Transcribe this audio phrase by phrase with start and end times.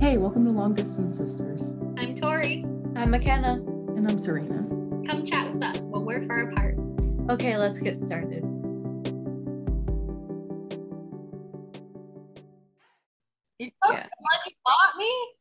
[0.00, 1.74] Hey, welcome to Long Distance Sisters.
[1.98, 2.64] I'm Tori.
[2.96, 3.54] I'm MacKenna.
[3.96, 4.66] And I'm Serena.
[5.06, 6.76] Come chat with us while we're far apart.
[7.28, 8.42] Okay, let's get started.
[13.58, 14.06] You Yeah.
[14.46, 15.34] you bought me?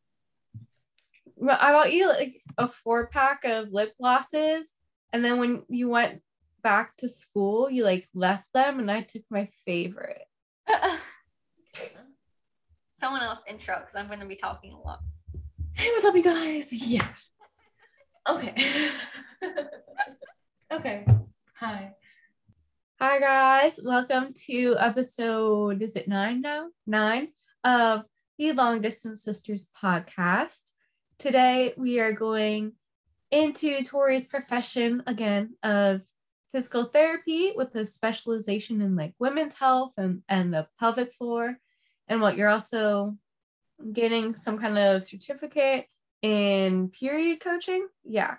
[1.37, 4.73] Well, I bought you like a four pack of lip glosses,
[5.13, 6.21] and then when you went
[6.63, 10.25] back to school, you like left them, and I took my favorite.
[12.99, 14.99] Someone else intro because I'm going to be talking a lot.
[15.71, 16.73] Hey, what's up, you guys?
[16.73, 17.31] Yes.
[18.27, 18.53] Okay.
[20.71, 21.03] Okay.
[21.55, 21.93] Hi.
[22.99, 26.67] Hi guys, welcome to episode is it nine now?
[26.85, 27.29] Nine
[27.63, 28.03] of
[28.37, 30.61] the Long Distance Sisters podcast.
[31.17, 32.73] Today we are going
[33.31, 36.01] into Tori's profession again of
[36.51, 41.57] physical therapy with a specialization in like women's health and, and the pelvic floor.
[42.09, 43.15] And what you're also
[43.93, 45.85] getting some kind of certificate
[46.21, 47.87] in period coaching.
[48.03, 48.35] Yeah.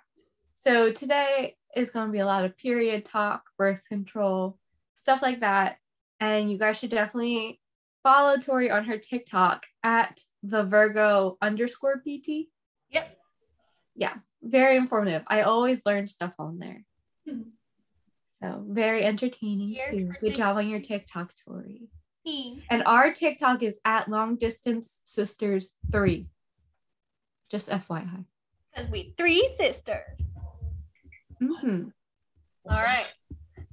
[0.55, 4.59] So today is going to be a lot of period talk, birth control,
[4.97, 5.77] stuff like that.
[6.19, 7.61] And you guys should definitely
[8.03, 12.49] follow Tori on her TikTok at the Virgo underscore PT.
[12.91, 13.17] Yep.
[13.95, 15.23] Yeah, very informative.
[15.27, 16.85] I always learn stuff on there.
[17.27, 17.43] Hmm.
[18.43, 20.13] So very entertaining You're too.
[20.21, 21.89] Good job on your TikTok, Tori.
[22.25, 22.63] Me.
[22.71, 26.29] And our TikTok is at Long Distance Sisters 3.
[27.51, 28.25] Just FYI.
[28.75, 30.43] Because we three sisters.
[31.39, 31.89] hmm
[32.69, 33.07] All right.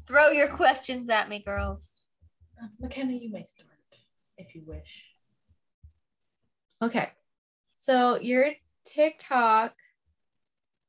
[0.08, 2.04] Throw your questions at me, girls.
[2.62, 3.68] Uh, MacKenna, you may start
[4.38, 5.06] if you wish.
[6.82, 7.10] Okay.
[7.78, 8.52] So your
[8.86, 9.74] TikTok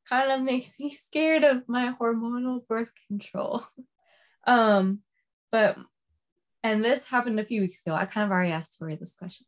[0.08, 3.62] kind of makes me scared of my hormonal birth control.
[4.46, 5.00] um,
[5.50, 5.76] but
[6.62, 7.94] and this happened a few weeks ago.
[7.94, 9.46] I kind of already asked Tori this question.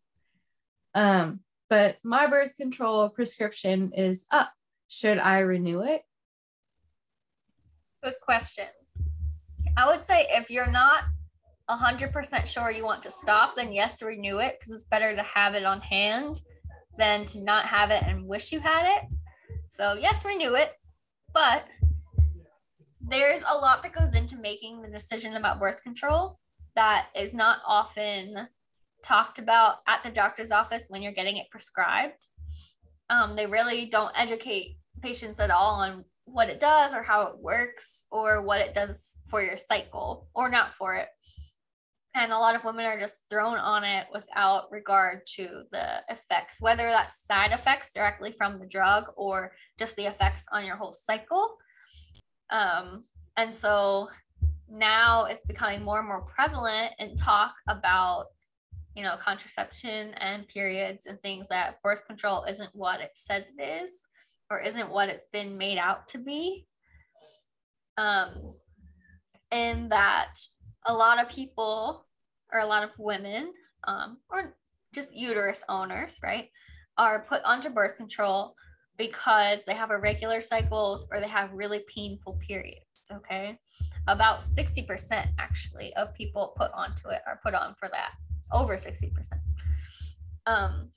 [0.95, 4.53] Um, but my birth control prescription is up.
[4.89, 6.03] Should I renew it?
[8.03, 8.67] Good question.
[9.77, 11.05] I would say if you're not
[11.69, 15.55] 100% sure you want to stop, then yes, renew it because it's better to have
[15.55, 16.41] it on hand
[16.99, 19.13] than to not have it and wish you had it.
[19.69, 20.73] So, yes, renew it.
[21.33, 21.65] But
[23.01, 26.40] there's a lot that goes into making the decision about birth control
[26.75, 28.49] that is not often
[29.03, 32.29] talked about at the doctor's office when you're getting it prescribed.
[33.09, 37.39] Um, they really don't educate patients at all on what it does or how it
[37.39, 41.09] works or what it does for your cycle or not for it.
[42.15, 46.57] And a lot of women are just thrown on it without regard to the effects,
[46.61, 50.93] whether that's side effects directly from the drug or just the effects on your whole
[50.93, 51.57] cycle.
[52.51, 53.05] Um,
[53.37, 54.09] and so
[54.71, 58.27] now it's becoming more and more prevalent in talk about
[58.95, 63.63] you know contraception and periods and things that birth control isn't what it says it
[63.63, 64.07] is
[64.51, 66.67] or isn't what it's been made out to be.
[67.97, 68.55] Um
[69.53, 70.35] and that
[70.87, 72.07] a lot of people
[72.53, 73.53] or a lot of women
[73.87, 74.57] um or
[74.93, 76.49] just uterus owners right
[76.99, 78.55] are put onto birth control
[78.97, 83.59] because they have irregular cycles or they have really painful periods okay
[84.09, 88.13] about 60% actually of people put onto it are put on for that
[88.53, 89.13] over 60%
[90.47, 90.91] um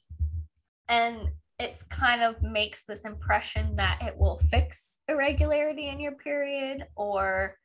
[0.90, 6.88] and it's kind of makes this impression that it will fix irregularity in your period
[6.96, 7.56] or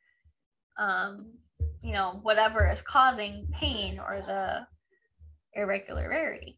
[0.77, 1.31] um
[1.81, 4.65] you know whatever is causing pain or the
[5.53, 6.55] irregularity.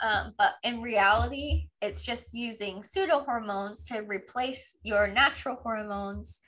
[0.00, 6.40] Um, but in reality it's just using pseudo hormones to replace your natural hormones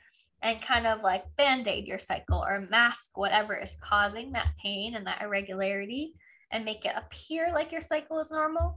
[0.43, 5.07] and kind of like band-aid your cycle or mask whatever is causing that pain and
[5.07, 6.15] that irregularity
[6.53, 8.77] and make it appear like your cycle is normal.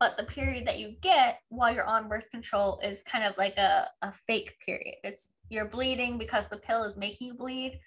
[0.00, 3.56] But the period that you get while you're on birth control is kind of like
[3.56, 4.96] a, a fake period.
[5.04, 7.78] It's you're bleeding because the pill is making you bleed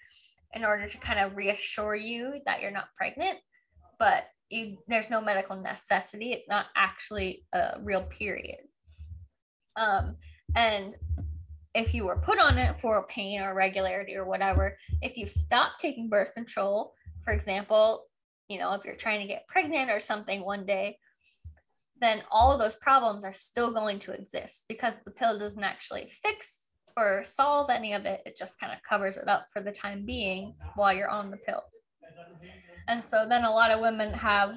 [0.53, 3.39] in order to kind of reassure you that you're not pregnant
[3.99, 6.31] but you there's no medical necessity.
[6.31, 8.59] It's not actually a real period.
[9.75, 10.15] Um
[10.55, 10.95] and
[11.77, 15.25] if you were put on it for a pain or irregularity or whatever if you
[15.25, 16.93] stop taking birth control
[17.23, 18.05] for example
[18.49, 20.97] you know if you're trying to get pregnant or something one day
[22.01, 26.09] then all of those problems are still going to exist because the pill doesn't actually
[26.23, 28.21] fix or solve any of it.
[28.25, 31.37] It just kind of covers it up for the time being while you're on the
[31.37, 31.61] pill.
[32.87, 34.55] And so then a lot of women have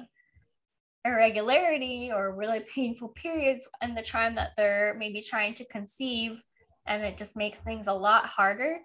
[1.05, 6.43] irregularity or really painful periods in the time that they're maybe trying to conceive
[6.91, 8.79] and it just makes things a lot harder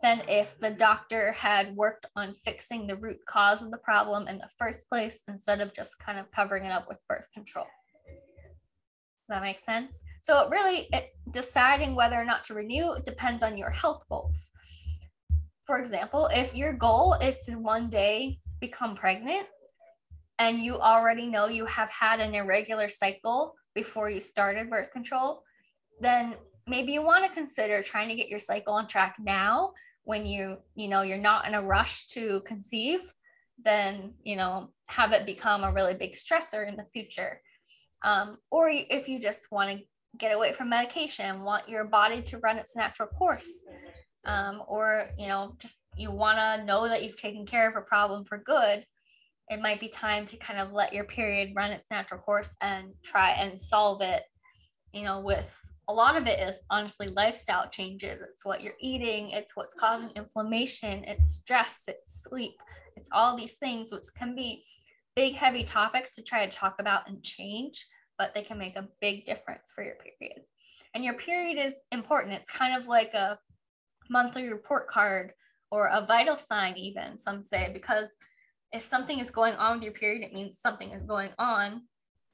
[0.00, 4.38] than if the doctor had worked on fixing the root cause of the problem in
[4.38, 7.66] the first place instead of just kind of covering it up with birth control.
[8.06, 10.04] Does that makes sense?
[10.22, 14.52] So it really it, deciding whether or not to renew depends on your health goals.
[15.64, 19.48] For example, if your goal is to one day become pregnant
[20.38, 25.42] and you already know you have had an irregular cycle before you started birth control,
[26.00, 26.36] then
[26.68, 29.72] maybe you want to consider trying to get your cycle on track now
[30.04, 33.00] when you you know you're not in a rush to conceive
[33.64, 37.40] then you know have it become a really big stressor in the future.
[38.04, 39.84] Um, or if you just want to
[40.18, 43.64] get away from medication want your body to run its natural course
[44.24, 47.80] um, or you know just you want to know that you've taken care of a
[47.80, 48.84] problem for good
[49.50, 52.92] it might be time to kind of let your period run its natural course and
[53.02, 54.22] try and solve it
[54.92, 55.54] you know with
[55.88, 58.20] a lot of it is honestly lifestyle changes.
[58.22, 62.60] It's what you're eating, it's what's causing inflammation, it's stress, it's sleep,
[62.94, 64.64] it's all these things, which can be
[65.16, 67.86] big, heavy topics to try to talk about and change,
[68.18, 70.42] but they can make a big difference for your period.
[70.94, 72.34] And your period is important.
[72.34, 73.38] It's kind of like a
[74.10, 75.32] monthly report card
[75.70, 78.16] or a vital sign, even some say, because
[78.72, 81.82] if something is going on with your period, it means something is going on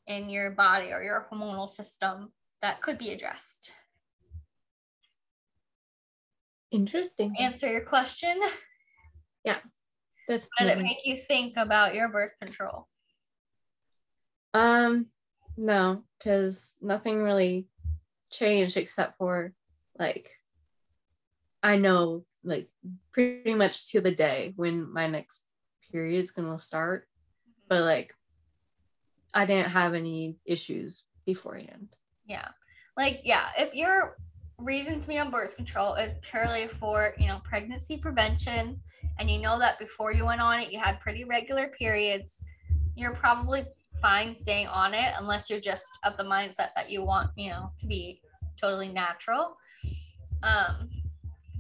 [0.08, 2.30] in your body or your hormonal system
[2.64, 3.72] that could be addressed.
[6.70, 7.34] Interesting.
[7.38, 8.40] Answer your question.
[9.44, 9.58] Yeah.
[10.26, 10.48] Definitely.
[10.58, 12.88] Did it make you think about your birth control?
[14.54, 15.08] Um,
[15.58, 17.68] no, because nothing really
[18.30, 19.52] changed except for
[19.98, 20.30] like
[21.62, 22.70] I know like
[23.12, 25.44] pretty much to the day when my next
[25.92, 27.06] period is gonna start.
[27.68, 28.14] But like
[29.34, 31.94] I didn't have any issues beforehand.
[32.26, 32.48] Yeah.
[32.96, 34.16] Like, yeah, if your
[34.58, 38.80] reason to be on birth control is purely for, you know, pregnancy prevention,
[39.18, 42.42] and you know that before you went on it, you had pretty regular periods,
[42.96, 43.64] you're probably
[44.00, 47.70] fine staying on it unless you're just of the mindset that you want, you know,
[47.78, 48.20] to be
[48.60, 49.56] totally natural.
[50.42, 50.90] Um,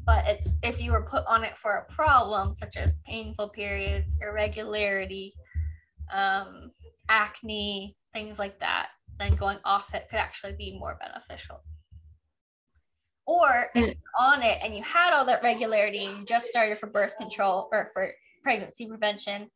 [0.06, 4.16] but it's if you were put on it for a problem such as painful periods,
[4.20, 5.34] irregularity,
[6.12, 6.70] um,
[7.08, 8.88] acne, things like that,
[9.18, 11.60] then going off it could actually be more beneficial.
[13.26, 13.86] Or if mm.
[13.86, 17.16] you're on it and you had all that regularity and you just started for birth
[17.16, 18.10] control or for
[18.42, 19.48] pregnancy prevention,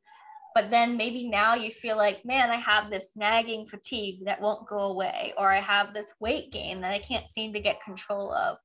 [0.54, 4.66] but then maybe now you feel like, man, I have this nagging fatigue that won't
[4.66, 8.32] go away, or I have this weight gain that I can't seem to get control
[8.32, 8.56] of,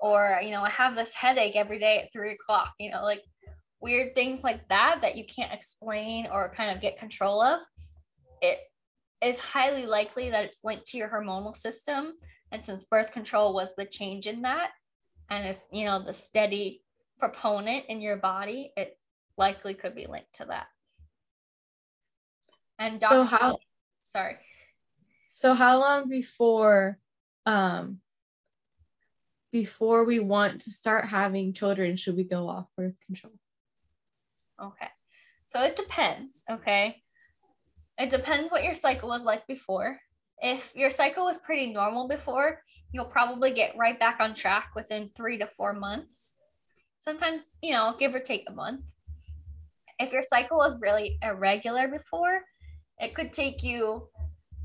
[0.00, 3.22] or, you know, I have this headache every day at three o'clock, you know, like
[3.80, 7.60] weird things like that that you can't explain or kind of get control of.
[8.42, 8.58] It
[9.22, 12.14] is highly likely that it's linked to your hormonal system.
[12.52, 14.70] And since birth control was the change in that,
[15.30, 16.82] and it's, you know, the steady
[17.18, 18.98] proponent in your body, it
[19.36, 20.66] likely could be linked to that.
[22.78, 23.58] And so how,
[24.02, 24.36] sorry.
[25.32, 26.98] So how long before,
[27.46, 28.00] um,
[29.50, 33.32] before we want to start having children, should we go off birth control?
[34.62, 34.88] Okay.
[35.46, 36.44] So it depends.
[36.50, 37.02] Okay.
[37.98, 39.98] It depends what your cycle was like before.
[40.42, 42.60] If your cycle was pretty normal before,
[42.92, 46.34] you'll probably get right back on track within three to four months.
[46.98, 48.94] Sometimes, you know, give or take a month.
[49.98, 52.42] If your cycle was really irregular before,
[52.98, 54.08] it could take you,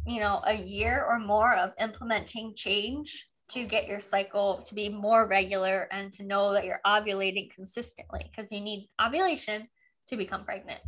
[0.06, 4.90] you know, a year or more of implementing change to get your cycle to be
[4.90, 9.68] more regular and to know that you're ovulating consistently because you need ovulation
[10.08, 10.82] to become pregnant.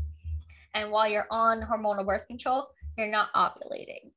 [0.73, 4.11] And while you're on hormonal birth control, you're not ovulating.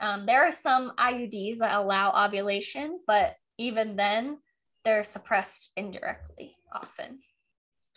[0.00, 4.38] Um, there are some IUDs that allow ovulation, but even then,
[4.84, 7.18] they're suppressed indirectly often.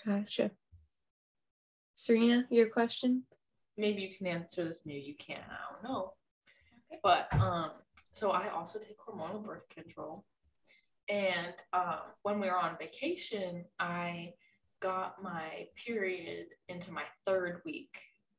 [0.05, 0.51] Gotcha.
[1.93, 3.23] Serena, your question?
[3.77, 5.43] Maybe you can answer this, maybe you can't.
[5.43, 6.13] I don't know.
[6.91, 6.99] Okay.
[7.03, 7.71] But um,
[8.11, 10.25] so I also take hormonal birth control.
[11.09, 14.33] And um, when we were on vacation, I
[14.81, 17.97] got my period into my third week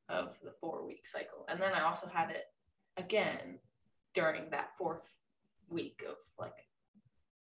[0.09, 1.47] of the four week cycle.
[1.49, 2.44] And then I also had it
[2.97, 3.59] again
[4.14, 5.09] during that fourth
[5.68, 6.54] week of like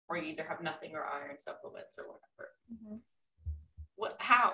[0.06, 2.50] where you either have nothing or iron supplements or whatever.
[2.72, 2.96] Mm-hmm.
[3.96, 4.52] What how?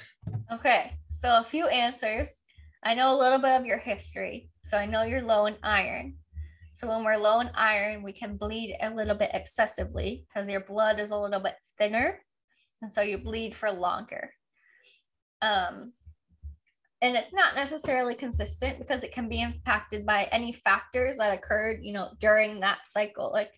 [0.52, 0.92] okay.
[1.10, 2.42] So a few answers.
[2.82, 4.50] I know a little bit of your history.
[4.64, 6.16] So I know you're low in iron.
[6.74, 10.60] So when we're low in iron, we can bleed a little bit excessively because your
[10.60, 12.20] blood is a little bit thinner
[12.84, 14.30] and so you bleed for longer.
[15.42, 15.92] Um,
[17.02, 21.80] and it's not necessarily consistent because it can be impacted by any factors that occurred,
[21.82, 23.30] you know, during that cycle.
[23.32, 23.52] Like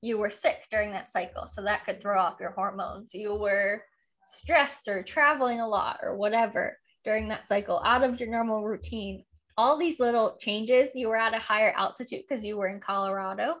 [0.00, 3.14] you were sick during that cycle, so that could throw off your hormones.
[3.14, 3.82] You were
[4.26, 9.24] stressed or traveling a lot or whatever during that cycle out of your normal routine
[9.56, 13.56] all these little changes, you were at a higher altitude because you were in Colorado.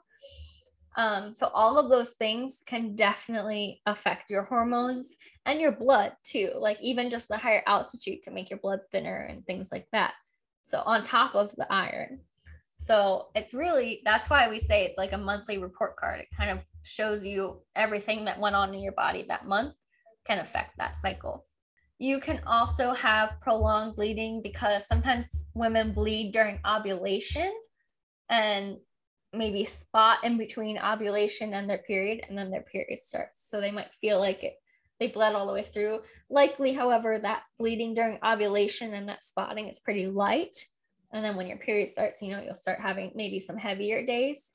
[0.96, 6.52] Um, so all of those things can definitely affect your hormones and your blood too.
[6.56, 10.14] Like even just the higher altitude can make your blood thinner and things like that.
[10.62, 12.20] So on top of the iron.
[12.78, 16.20] So it's really that's why we say it's like a monthly report card.
[16.20, 19.74] It kind of shows you everything that went on in your body that month
[20.26, 21.46] can affect that cycle.
[21.98, 27.52] You can also have prolonged bleeding because sometimes women bleed during ovulation
[28.28, 28.78] and
[29.32, 33.48] maybe spot in between ovulation and their period and then their period starts.
[33.48, 34.54] So they might feel like it
[35.02, 36.00] they bled all the way through.
[36.30, 40.56] Likely, however, that bleeding during ovulation and that spotting is pretty light.
[41.12, 44.54] And then when your period starts, you know, you'll start having maybe some heavier days.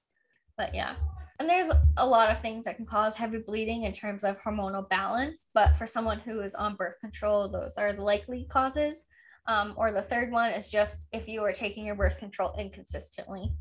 [0.58, 0.96] But yeah.
[1.40, 4.88] And there's a lot of things that can cause heavy bleeding in terms of hormonal
[4.88, 5.48] balance.
[5.54, 9.06] But for someone who is on birth control, those are the likely causes.
[9.48, 13.52] Um, or the third one is just if you are taking your birth control inconsistently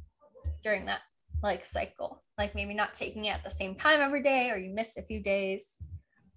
[0.66, 1.00] during that
[1.42, 4.74] like cycle, like maybe not taking it at the same time every day, or you
[4.74, 5.80] missed a few days,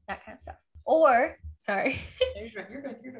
[0.08, 0.56] that kind of stuff.
[0.86, 2.00] Or, sorry,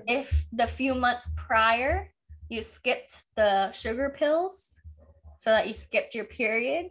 [0.08, 2.12] if the few months prior
[2.50, 4.80] you skipped the sugar pills
[5.38, 6.90] so that you skipped your period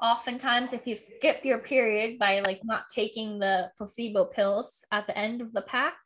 [0.00, 5.16] oftentimes if you skip your period by like not taking the placebo pills at the
[5.16, 5.96] end of the pack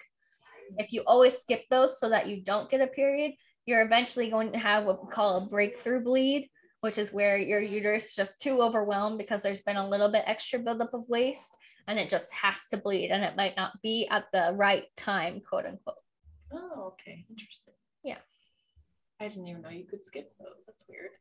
[0.78, 3.32] if you always skip those so that you don't get a period
[3.66, 6.49] you're eventually going to have what we call a breakthrough bleed
[6.85, 10.23] which is where your uterus is just too overwhelmed because there's been a little bit
[10.26, 11.57] extra buildup of waste
[11.88, 15.41] and it just has to bleed and it might not be at the right time
[15.41, 15.97] quote unquote
[16.53, 17.25] Oh, okay.
[17.31, 17.73] Interesting.
[18.03, 18.19] Yeah.
[19.19, 20.62] I didn't even know you could skip those.
[20.67, 21.12] That's weird.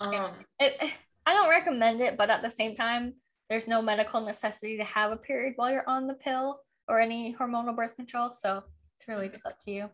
[0.00, 0.76] Um, it,
[1.24, 3.14] I don't recommend it, but at the same time,
[3.48, 7.36] there's no medical necessity to have a period while you're on the pill or any
[7.38, 8.32] hormonal birth control.
[8.32, 8.64] So
[8.96, 9.90] it's really just up to you.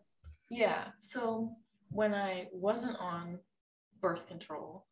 [0.49, 0.85] yeah.
[0.97, 1.51] So
[1.89, 3.37] when I wasn't on
[4.01, 4.87] birth control,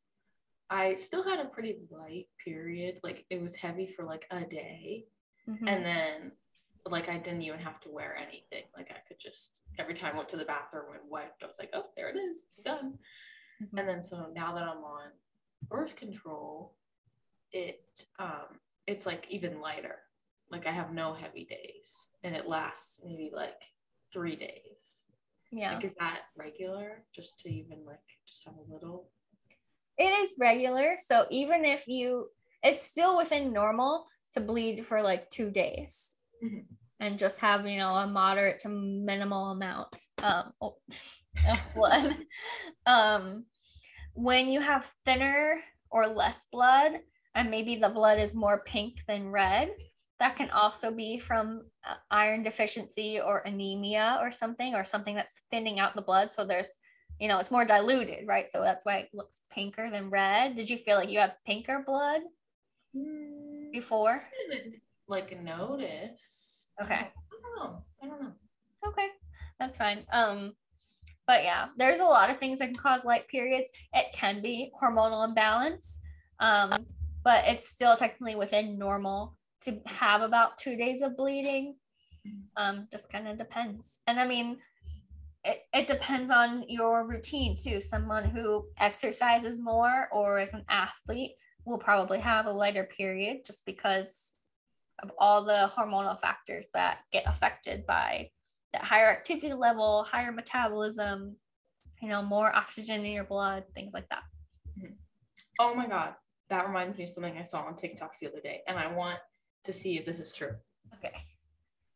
[0.70, 3.00] I still had a pretty light period.
[3.04, 5.08] Like it was heavy for like a day.
[5.48, 5.68] Mhm.
[5.68, 6.32] And then
[6.86, 8.64] like I didn't even have to wear anything.
[8.78, 11.60] Like I could just every time I went to the bathroom and wiped, I was
[11.60, 13.00] like, oh, there it is, done.
[13.62, 13.80] Mhm.
[13.80, 15.10] And then so now that I'm on
[15.68, 16.76] birth control,
[17.52, 19.98] it um it's like even lighter.
[20.52, 23.62] Like I have no heavy days and it lasts maybe like
[24.12, 25.06] three days.
[25.52, 25.74] yeah.
[25.76, 27.04] Like is that regular?
[27.14, 29.12] Just to even like just have a little
[30.00, 30.96] It is regular.
[30.98, 32.30] So even if you,
[32.64, 36.66] it's still within normal to bleed for like two days Mhm.
[37.00, 40.74] and just have, you know, a moderate to minimal amount um, of
[41.76, 42.16] blood.
[42.86, 43.46] um,
[44.14, 45.58] when you have thinner
[45.92, 47.00] or less blood,
[47.36, 49.70] and maybe the blood is more pink than red,
[50.20, 55.44] that can also be from uh, iron deficiency or anemia or something, or something that's
[55.52, 56.32] thinning out the blood.
[56.32, 56.78] So there's
[57.20, 58.52] you know, it's more diluted, right?
[58.52, 60.56] So that's why it looks pinker than red.
[60.56, 62.22] Did you feel like you had pinker blood
[63.72, 64.22] before?
[65.08, 66.70] Like notice.
[66.82, 66.94] Okay.
[66.94, 67.10] I
[67.42, 67.84] don't know.
[68.02, 68.32] I don't know.
[68.88, 69.08] Okay,
[69.60, 70.06] that's fine.
[70.12, 70.54] Um,
[71.28, 73.72] but yeah, there's a lot of things that can cause light periods.
[73.94, 76.00] It can be hormonal imbalance,
[76.40, 76.86] um,
[77.24, 81.76] but it's still technically within normal to have about two days of bleeding.
[82.58, 84.00] Um, just kind of depends.
[84.08, 84.58] And I mean,
[85.50, 87.82] it, it depends on your routine too.
[87.82, 91.32] Someone who exercises more or is an athlete
[91.66, 94.36] will probably have a lighter period just because
[95.02, 98.30] of all the hormonal factors that get affected by
[98.74, 101.36] that higher activity level, higher metabolism,
[102.02, 104.24] you know, more oxygen in your blood, things like that.
[104.78, 104.94] Mm-hmm.
[105.60, 106.16] Oh my god.
[106.50, 109.20] That reminds me of something I saw on TikTok the other day, and I want
[109.66, 110.56] to see if this is true.
[110.96, 111.14] Okay.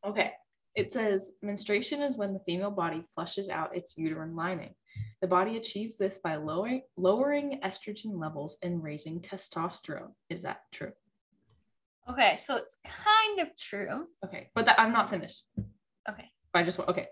[0.05, 0.33] Okay.
[0.75, 4.73] It says menstruation is when the female body flushes out its uterine lining.
[5.21, 10.13] The body achieves this by lowering lowering estrogen levels and raising testosterone.
[10.29, 10.91] Is that true?
[12.09, 12.37] Okay.
[12.41, 14.07] So it's kind of true.
[14.25, 15.45] Okay, but that, I'm not finished.
[16.09, 16.29] Okay.
[16.53, 17.07] I just want okay.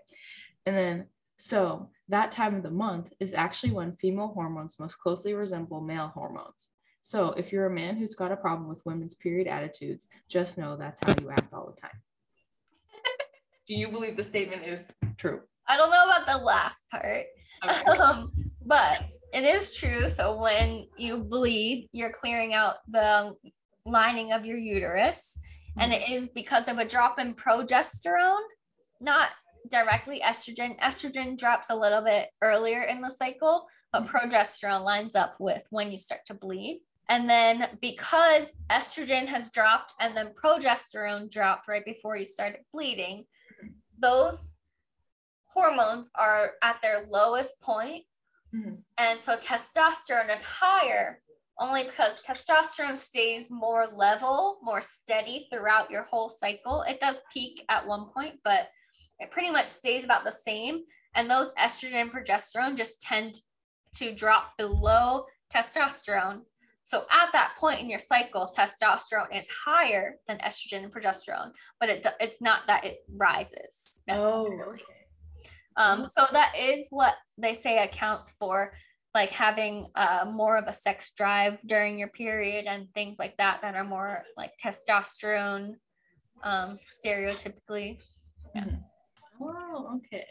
[0.66, 1.06] And then
[1.38, 6.08] so that time of the month is actually when female hormones most closely resemble male
[6.14, 6.70] hormones.
[7.00, 10.76] So if you're a man who's got a problem with women's period attitudes, just know
[10.76, 12.00] that's how you act all the time.
[13.66, 15.40] Do you believe the statement is true?
[15.68, 17.26] I don't know about the last part,
[17.64, 17.90] Okay.
[17.98, 18.32] um,
[18.66, 20.08] but it is true.
[20.08, 23.34] So when you bleed, you're clearing out the
[23.86, 25.38] lining of your uterus,
[25.78, 28.42] and it is because of a drop in progesterone,
[29.00, 29.28] not
[29.70, 30.78] directly estrogen.
[30.80, 35.90] Estrogen drops a little bit earlier in the cycle, but progesterone lines up with when
[35.90, 36.82] you start to bleed.
[37.08, 43.24] And then because estrogen has dropped and then progesterone dropped right before you started bleeding,
[44.02, 44.58] those
[45.46, 48.04] hormones are at their lowest point
[48.54, 48.82] Mhm.
[48.98, 51.22] And so testosterone is higher
[51.58, 56.82] only because testosterone stays more level, more steady throughout your whole cycle.
[56.82, 58.70] It does peak at one point, but
[59.18, 60.84] it pretty much stays about the same.
[61.14, 63.40] And those estrogen and progesterone just tend
[63.96, 66.42] to drop below testosterone.
[66.84, 71.88] So at that point in your cycle, testosterone is higher than estrogen and progesterone, but
[71.88, 74.82] it, it's not that it rises necessarily.
[75.76, 78.72] Um, so that is what they say accounts for
[79.14, 83.60] like having uh, more of a sex drive during your period and things like that
[83.62, 85.74] that are more like testosterone
[86.42, 88.02] um, stereotypically.
[89.40, 90.26] Oh, okay.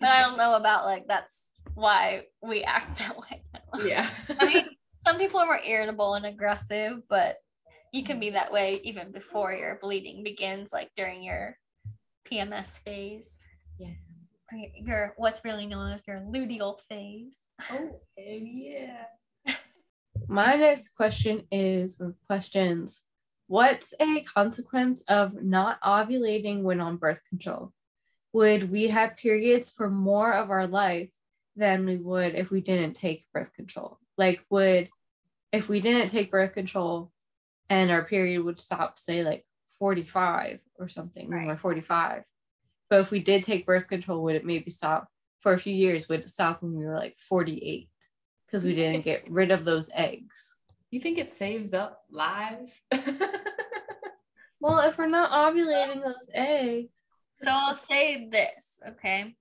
[0.00, 1.44] But I don't know about like that's
[1.74, 3.42] why we act that way.
[3.84, 4.08] Yeah.
[4.40, 4.66] I mean,
[5.04, 7.36] some people are more irritable and aggressive, but
[7.92, 11.56] you can be that way even before your bleeding begins, like during your
[12.30, 13.42] PMS phase.
[13.78, 13.90] Yeah.
[14.50, 17.36] Or your- Your what's really known as your luteal phase.
[17.70, 19.04] oh, yeah.
[20.28, 23.02] My next question is, or questions,
[23.48, 27.72] what's a consequence of not ovulating when on birth control?
[28.32, 31.10] Would we have periods for more of our life
[31.56, 33.98] than we would if we didn't take birth control?
[34.22, 34.88] Like, would,
[35.50, 37.10] if we didn't take birth control
[37.68, 39.44] and our period would stop, say, like
[39.78, 42.22] 45 or something, when we're 45.
[42.88, 45.08] But if we did take birth control, would it maybe stop
[45.40, 46.08] for a few years?
[46.08, 47.88] Would it stop when we were like 48?
[48.46, 50.56] Because we didn't get rid of those eggs.
[50.90, 52.82] You think it saves up lives?
[54.62, 56.94] Well, if we're not ovulating those eggs,
[57.42, 59.34] So I'll say this, okay?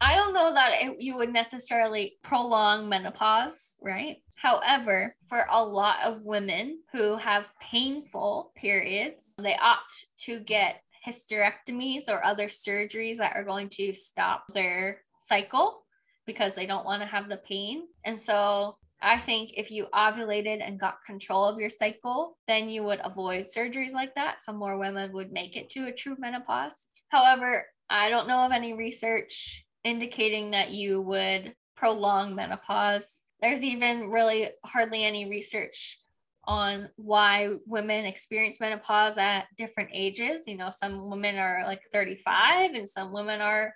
[0.00, 4.16] I don't know that it, you would necessarily prolong menopause, right?
[4.36, 12.08] However, for a lot of women who have painful periods, they opt to get hysterectomies
[12.08, 15.84] or other surgeries that are going to stop their cycle
[16.26, 17.82] because they don't want to have the pain.
[18.04, 22.82] And so I think if you ovulated and got control of your cycle, then you
[22.84, 24.40] would avoid surgeries like that.
[24.40, 26.88] So more women would make it to a true menopause.
[27.08, 33.22] However, I don't know of any research indicating that you would prolong menopause.
[33.40, 35.98] There's even really hardly any research
[36.44, 40.46] on why women experience menopause at different ages.
[40.46, 43.74] You know, some women are like 35 and some women are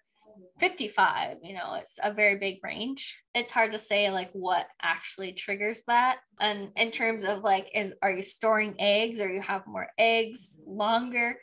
[0.58, 5.32] 55 you know it's a very big range it's hard to say like what actually
[5.32, 9.66] triggers that and in terms of like is are you storing eggs or you have
[9.66, 11.36] more eggs longer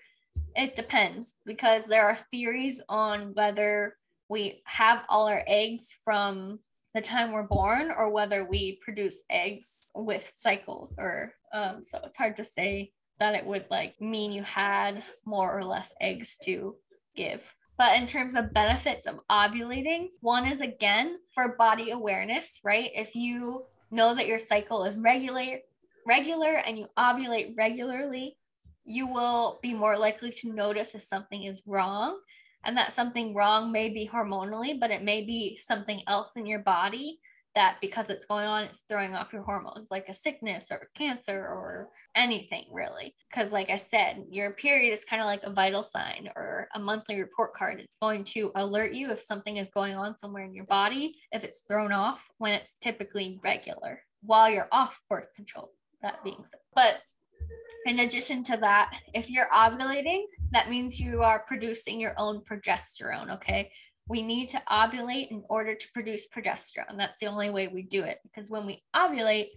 [0.56, 3.96] it depends because there are theories on whether
[4.32, 6.60] we have all our eggs from
[6.94, 12.18] the time we're born or whether we produce eggs with cycles or um, so it's
[12.18, 16.76] hard to say that it would like mean you had more or less eggs to
[17.16, 22.92] give but in terms of benefits of ovulating, one is again for body awareness, right?
[22.94, 25.58] If you know that your cycle is regular,
[26.06, 28.38] regular and you ovulate regularly,
[28.86, 32.20] you will be more likely to notice if something is wrong.
[32.64, 36.60] And that something wrong may be hormonally, but it may be something else in your
[36.60, 37.20] body
[37.56, 41.38] that because it's going on, it's throwing off your hormones, like a sickness or cancer
[41.38, 43.14] or anything really.
[43.30, 46.80] Because, like I said, your period is kind of like a vital sign or a
[46.80, 47.80] monthly report card.
[47.80, 51.44] It's going to alert you if something is going on somewhere in your body, if
[51.44, 55.72] it's thrown off when it's typically regular while you're off birth control.
[56.02, 56.96] That being said, but
[57.86, 63.34] in addition to that, if you're ovulating, that means you are producing your own progesterone.
[63.36, 63.72] Okay.
[64.08, 66.98] We need to ovulate in order to produce progesterone.
[66.98, 69.48] That's the only way we do it because when we ovulate,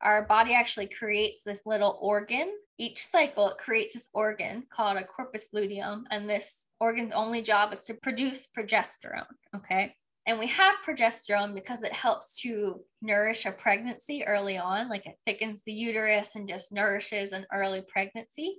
[0.00, 2.50] our body actually creates this little organ.
[2.78, 7.72] Each cycle, it creates this organ called a corpus luteum, and this organ's only job
[7.74, 9.26] is to produce progesterone.
[9.54, 9.94] Okay.
[10.26, 15.16] And we have progesterone because it helps to nourish a pregnancy early on, like it
[15.26, 18.58] thickens the uterus and just nourishes an early pregnancy,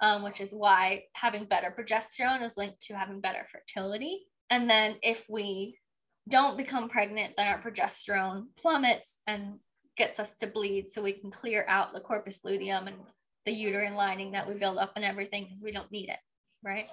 [0.00, 4.26] um, which is why having better progesterone is linked to having better fertility.
[4.50, 5.78] And then if we
[6.28, 9.54] don't become pregnant, then our progesterone plummets and
[9.96, 12.96] gets us to bleed so we can clear out the corpus luteum and
[13.46, 16.18] the uterine lining that we build up and everything because we don't need it,
[16.62, 16.86] right?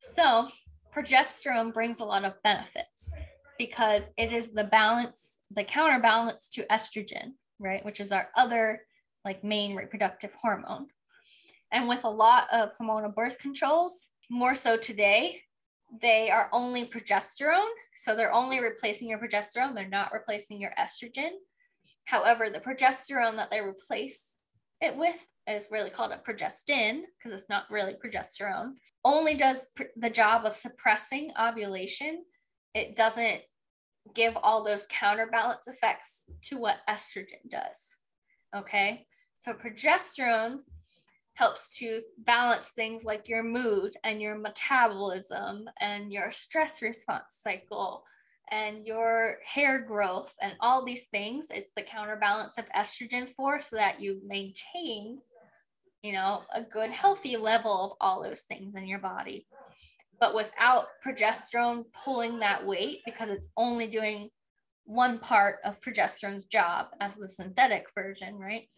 [0.00, 0.48] So,
[0.94, 3.12] progesterone brings a lot of benefits
[3.58, 7.84] because it is the balance, the counterbalance to estrogen, right?
[7.84, 8.82] Which is our other
[9.24, 10.86] like main reproductive hormone.
[11.70, 15.40] And with a lot of hormonal birth controls, more so today,
[16.00, 17.68] they are only progesterone.
[17.96, 21.30] So they're only replacing your progesterone, they're not replacing your estrogen.
[22.04, 24.38] However, the progesterone that they replace
[24.80, 25.16] it with
[25.48, 28.72] is really called a progestin because it's not really progesterone,
[29.04, 32.24] only does pr- the job of suppressing ovulation.
[32.74, 33.42] It doesn't
[34.14, 37.96] give all those counterbalance effects to what estrogen does.
[38.54, 39.06] Okay.
[39.38, 40.58] So progesterone
[41.34, 48.04] helps to balance things like your mood and your metabolism and your stress response cycle
[48.50, 51.48] and your hair growth and all these things.
[51.50, 55.20] It's the counterbalance of estrogen for so that you maintain,
[56.02, 59.46] you know, a good healthy level of all those things in your body.
[60.20, 64.30] But without progesterone pulling that weight because it's only doing
[64.84, 68.68] one part of progesterone's job as the synthetic version, right?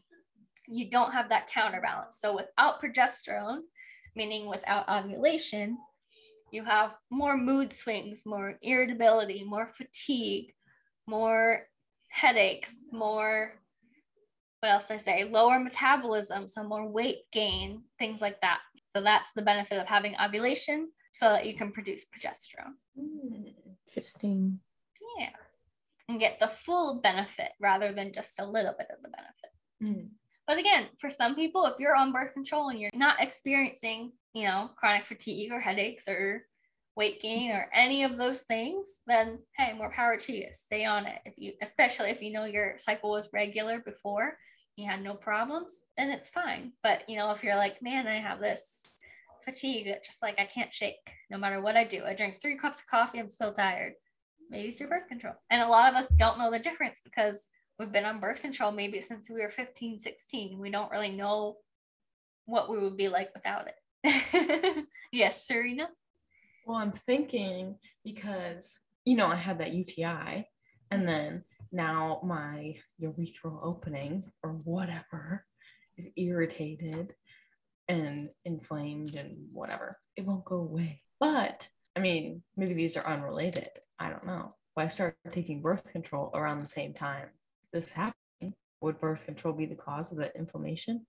[0.66, 2.18] You don't have that counterbalance.
[2.20, 3.60] So without progesterone,
[4.14, 5.78] meaning without ovulation,
[6.50, 10.52] you have more mood swings, more irritability, more fatigue,
[11.06, 11.66] more
[12.10, 13.60] headaches, more
[14.64, 15.24] what else I say?
[15.24, 18.60] Lower metabolism, so more weight gain, things like that.
[18.88, 22.72] So that's the benefit of having ovulation so that you can produce progesterone.
[22.98, 23.48] Hmm,
[23.86, 24.60] interesting.
[25.18, 25.28] Yeah.
[26.08, 29.52] And get the full benefit rather than just a little bit of the benefit.
[29.82, 30.08] Mm.
[30.46, 34.44] But again, for some people, if you're on birth control and you're not experiencing, you
[34.44, 36.46] know, chronic fatigue or headaches or
[36.96, 40.46] weight gain or any of those things, then hey, more power to you.
[40.52, 41.18] Stay on it.
[41.26, 44.38] If you, especially if you know your cycle was regular before,
[44.76, 46.72] you had no problems, then it's fine.
[46.82, 49.00] But you know, if you're like, man, I have this
[49.44, 52.04] fatigue just like I can't shake no matter what I do.
[52.04, 53.94] I drink three cups of coffee, I'm still tired.
[54.50, 55.34] Maybe it's your birth control.
[55.50, 58.72] And a lot of us don't know the difference because we've been on birth control
[58.72, 60.58] maybe since we were 15, 16.
[60.58, 61.56] We don't really know
[62.46, 64.86] what we would be like without it.
[65.12, 65.88] yes, Serena.
[66.66, 70.46] Well, I'm thinking because, you know, I had that UTI
[70.90, 75.44] and then now my urethral opening or whatever
[75.96, 77.14] is irritated
[77.88, 79.98] and inflamed and whatever.
[80.16, 81.02] It won't go away.
[81.20, 83.68] But I mean, maybe these are unrelated.
[83.98, 84.54] I don't know.
[84.74, 87.28] Why start taking birth control around the same time
[87.72, 88.54] this happened?
[88.80, 91.06] Would birth control be the cause of the inflammation?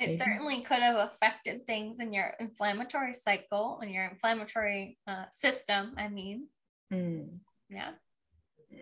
[0.00, 0.16] It Maybe.
[0.16, 5.94] certainly could have affected things in your inflammatory cycle and your inflammatory uh, system.
[5.96, 6.46] I mean,
[6.90, 7.24] Hmm.
[7.68, 7.92] yeah,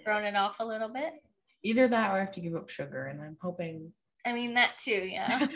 [0.05, 1.15] thrown it off a little bit.
[1.63, 3.93] Either that or I have to give up sugar, and I'm hoping.
[4.25, 5.47] I mean, that too, yeah.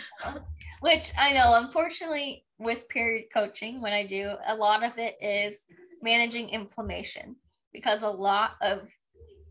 [0.80, 5.66] Which I know, unfortunately, with period coaching, when I do, a lot of it is
[6.02, 7.36] managing inflammation
[7.72, 8.90] because a lot of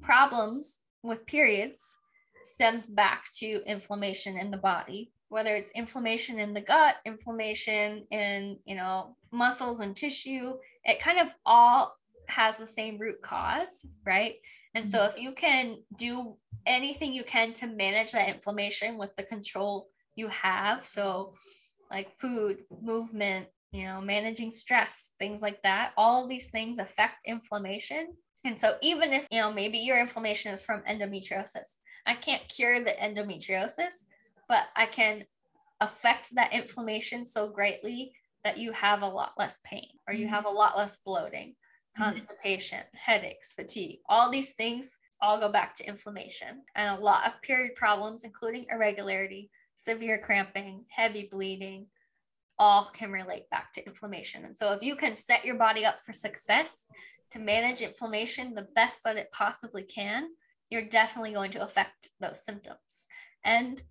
[0.01, 1.97] problems with periods
[2.43, 8.57] stems back to inflammation in the body whether it's inflammation in the gut inflammation in
[8.65, 14.35] you know muscles and tissue it kind of all has the same root cause right?
[14.73, 15.17] And so mm-hmm.
[15.17, 16.35] if you can do
[16.65, 21.33] anything you can to manage that inflammation with the control you have so
[21.91, 27.15] like food movement you know managing stress things like that all of these things affect
[27.25, 28.13] inflammation.
[28.43, 32.83] And so even if you know maybe your inflammation is from endometriosis i can't cure
[32.83, 34.05] the endometriosis
[34.47, 35.25] but i can
[35.81, 40.35] affect that inflammation so greatly that you have a lot less pain or you mm-hmm.
[40.35, 41.55] have a lot less bloating
[41.97, 47.41] constipation headaches fatigue all these things all go back to inflammation and a lot of
[47.41, 51.85] period problems including irregularity severe cramping heavy bleeding
[52.57, 56.01] all can relate back to inflammation and so if you can set your body up
[56.01, 56.89] for success
[57.31, 60.29] to manage inflammation the best that it possibly can,
[60.69, 63.07] you're definitely going to affect those symptoms.
[63.43, 63.81] And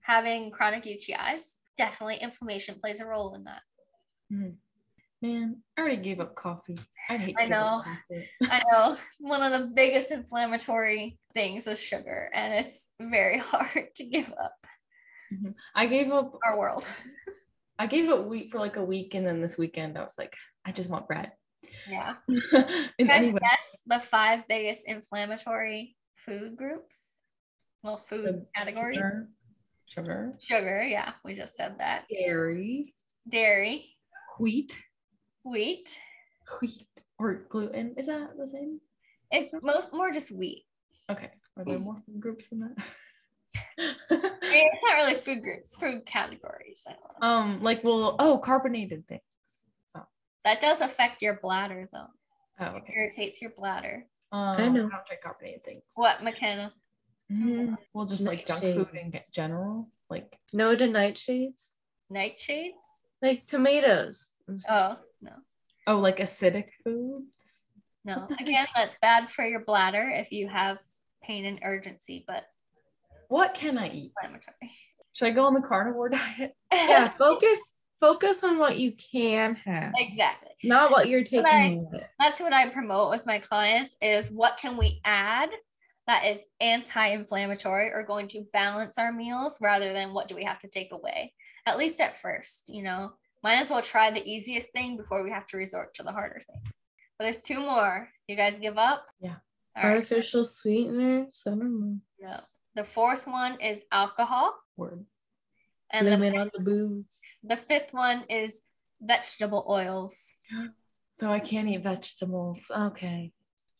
[0.00, 3.62] having chronic UTIs, definitely inflammation plays a role in that.
[4.30, 4.50] Hmm.
[5.20, 6.78] Man, I already gave up coffee.
[7.10, 8.22] I'd hate I to give up know.
[8.50, 14.04] I know one of the biggest inflammatory things is sugar, and it's very hard to
[14.04, 14.54] give up
[15.32, 15.50] mm-hmm.
[15.74, 16.38] I gave up.
[16.44, 16.86] our world.
[17.78, 20.34] I gave up wheat for like a week, and then this weekend I was like,
[20.64, 21.32] I just want bread.
[21.88, 22.14] Yeah.
[22.28, 27.22] and Guys, anyway, guess the five biggest inflammatory food groups?
[27.82, 28.96] Well, food The categories.
[28.96, 29.28] sugar,
[29.86, 32.06] sugar, Sugar, yeah, we just said that.
[32.08, 32.94] dairy,
[33.28, 33.96] Dairy,
[34.40, 34.78] wheat,
[35.50, 35.98] wheat.
[36.60, 36.84] wheat,
[37.18, 37.94] or gluten.
[37.96, 38.80] Is that the same?
[39.30, 40.64] It's most more just wheat.
[41.10, 41.30] Okay.
[41.56, 42.76] Are there more food groups than that?
[43.78, 46.82] I mean, it's not really food groups, food categories.
[46.86, 47.28] I don't know.
[47.56, 49.22] um, like well, oh, carbonated things.
[50.44, 52.06] That does affect your bladder though.
[52.60, 54.06] Oh, It irritates your bladder.
[54.32, 54.86] Um, I know.
[54.86, 55.82] I don't drink carbonated things.
[55.94, 56.72] What, MacKenna?
[57.30, 57.76] Mhm.
[57.92, 61.72] Well, just like junk food in general, like No to nightshades,
[62.12, 62.72] Nightshades?
[63.20, 64.28] like tomatoes.
[64.48, 65.00] Oh stuff.
[65.20, 65.32] No.
[65.86, 67.66] oh, like acidic foods.
[68.04, 68.18] No.
[68.18, 68.46] What the heck?
[68.48, 70.78] Again, that's bad for your bladder if you have
[71.22, 72.44] pain and urgency, but
[73.28, 74.12] What can I eat?
[74.22, 74.70] inflammatory.
[75.14, 76.54] Should I go on the carnivore diet?
[76.72, 77.58] yeah, focus
[78.00, 80.50] focus on what you can have, Exactly.
[80.62, 82.06] not what you're taking I- away.
[82.20, 85.50] That's what I promote with my clients is what can we add
[86.06, 90.58] that is anti-inflammatory or going to balance our meals rather than what do we have
[90.60, 91.34] to take away.
[91.66, 93.12] At least at first, you know.
[93.42, 96.40] Might as well try the easiest thing before we have to resort to the harder
[96.46, 96.60] thing.
[97.18, 98.08] But there's two more.
[98.26, 99.04] You guys give up?
[99.20, 99.36] Yeah.
[99.76, 99.96] All right.
[99.96, 101.42] Artificial sweeteners.
[101.46, 101.96] I don't know.
[102.20, 102.40] No.
[102.74, 104.54] The fourth one is alcohol.
[104.76, 105.04] Word.
[105.90, 107.20] And the, Limit on the booze.
[107.42, 108.62] the fifth one is
[109.00, 110.34] vegetable oils.
[111.10, 112.70] So I can't eat vegetables.
[112.70, 113.32] Okay.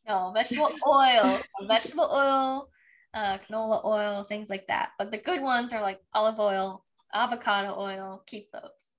[0.09, 2.68] No, vegetable oil, vegetable oil,
[3.14, 4.90] uh, canola oil, things like that.
[4.99, 8.25] But the good ones are like olive oil, avocado oil.
[8.27, 8.90] Keep those.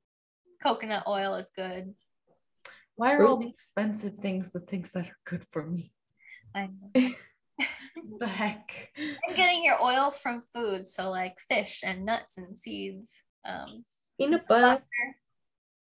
[0.62, 1.94] Coconut oil is good.
[2.96, 5.94] Why are all the expensive things the things that are good for me?
[6.54, 7.12] I know.
[8.20, 8.92] the heck?
[8.98, 13.24] And getting your oils from food, so like fish and nuts and seeds.
[13.48, 13.86] Um,
[14.20, 14.84] Peanut butter.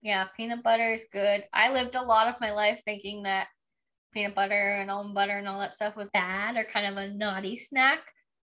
[0.02, 1.44] yeah, peanut butter is good.
[1.54, 3.48] I lived a lot of my life thinking that
[4.14, 7.10] peanut butter and almond butter and all that stuff was bad or kind of a
[7.14, 8.00] naughty snack.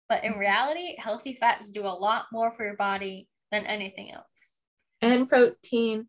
[0.09, 4.58] But in reality, healthy fats do a lot more for your body than anything else.
[5.01, 6.09] And protein.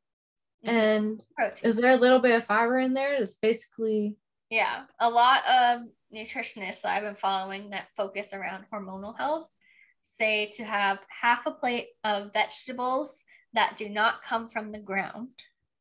[0.66, 0.76] Mm-hmm.
[0.76, 1.70] And Protein.
[1.70, 3.14] is there a little bit of fiber in there?
[3.16, 4.18] It's basically
[4.50, 5.82] Yeah, a lot of
[6.14, 9.50] nutritionists I've been following that focus around hormonal health
[10.02, 13.24] say to have half a plate of vegetables
[13.54, 15.30] that do not come from the ground.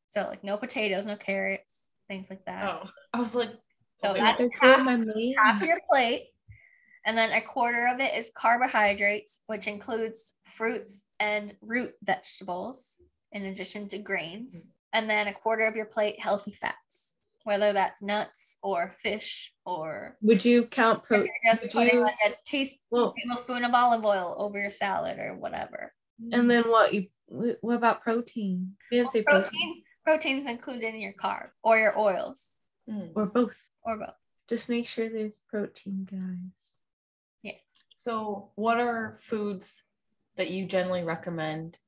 [0.07, 2.63] So, like no potatoes, no carrots, things like that.
[2.63, 3.51] Oh, I was like,
[4.03, 6.29] So that's half, my half your plate.
[7.05, 13.45] And then a quarter of it is carbohydrates, which includes fruits and root vegetables, in
[13.45, 14.71] addition to grains.
[14.93, 20.17] And then a quarter of your plate, healthy fats, whether that's nuts or fish or
[20.21, 21.27] Would you count protein?
[21.43, 21.51] pro?
[21.53, 25.35] just putting you- like a teaspoon Well, tablespoon of olive oil over your salad or
[25.35, 25.93] whatever.
[26.31, 26.93] and then what?
[26.93, 28.75] You what about protein?
[28.91, 29.43] You didn't say protein.
[29.43, 29.83] Protein,
[30.41, 32.55] protein's included in your carb or your oils
[32.89, 33.11] Mm.
[33.15, 33.69] or both.
[33.83, 34.15] or both.
[34.47, 36.73] Just make sure there's protein, guys.
[37.99, 39.83] So, what are foods
[40.37, 41.79] that you generally recommend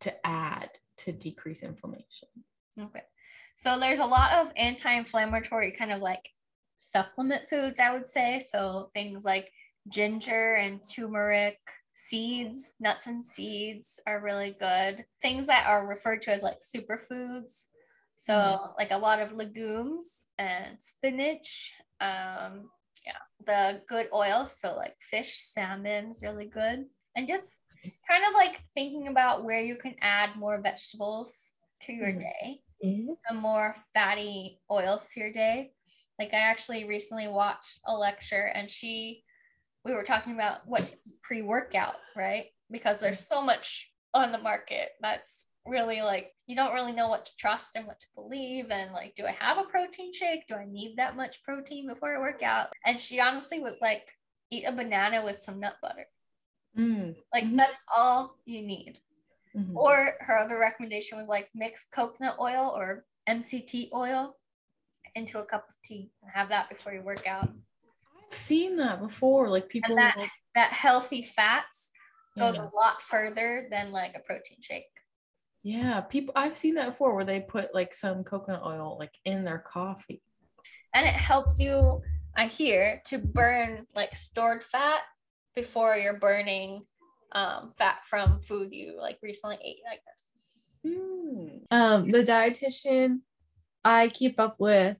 [0.00, 2.28] to add to decrease inflammation?
[2.80, 3.02] Okay.
[3.54, 6.26] So there's a lot of anti-inflammatory kind of like
[6.78, 8.40] supplement foods, I would say.
[8.40, 9.52] So things like
[9.90, 11.58] ginger and turmeric,
[11.94, 15.04] seeds, nuts and seeds are really good.
[15.20, 17.66] Things that are referred to as like superfoods.
[18.16, 18.74] So Mhm.
[18.78, 21.74] like a lot of legumes and spinach.
[22.00, 22.70] Um,
[23.46, 24.58] the good oils.
[24.58, 26.86] So like fish, salmon is really good.
[27.16, 27.48] And just
[28.08, 32.20] kind of like thinking about where you can add more vegetables to your Mhm.
[32.20, 33.22] day Yes.
[33.26, 35.72] some more fatty oils to your day.
[36.18, 39.24] Like I actually recently watched a lecture and she
[39.84, 42.46] we were talking about what to eat pre-workout, right?
[42.70, 47.24] Because there's so much on the market that's really like you don't really know what
[47.26, 50.46] to trust and what to believe and like do I have a protein shake?
[50.48, 52.68] Do I need that much protein before I work out?
[52.84, 54.08] And she honestly was like
[54.50, 56.06] eat a banana with some nut butter.
[56.76, 57.16] Mm.
[57.32, 57.56] Like Mhm.
[57.56, 59.00] that's all you need.
[59.54, 59.74] Mhm.
[59.76, 64.36] Or her other recommendation was like mix coconut oil or MCT oil
[65.14, 67.48] into a cup of tea and have that before you work out.
[68.26, 69.48] I've seen that before.
[69.48, 71.92] Like people, and that- will- That healthy fats
[72.38, 72.62] goes yeah.
[72.62, 74.86] a lot further than like a protein shake.
[75.62, 76.32] Yeah, people.
[76.36, 80.22] I've seen that before where they put like some coconut oil like in their coffee.
[80.94, 82.02] And it helps you,
[82.36, 85.00] I hear, to burn like stored fat
[85.54, 86.84] before you're burning
[87.32, 90.30] um, fat from food you like recently ate, I guess.
[90.86, 91.60] Mm.
[91.70, 93.20] Um, the dietitian
[93.84, 94.96] I keep up with,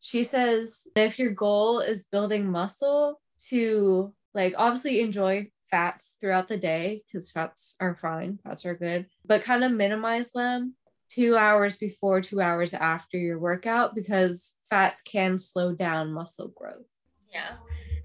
[0.00, 6.56] she says if your goal is building muscle, to like obviously enjoy fats throughout the
[6.56, 10.76] day because fats are fine, fats are good, but kind of minimize them
[11.08, 16.86] two hours before, two hours after your workout because fats can slow down muscle growth.
[17.32, 17.56] Yeah.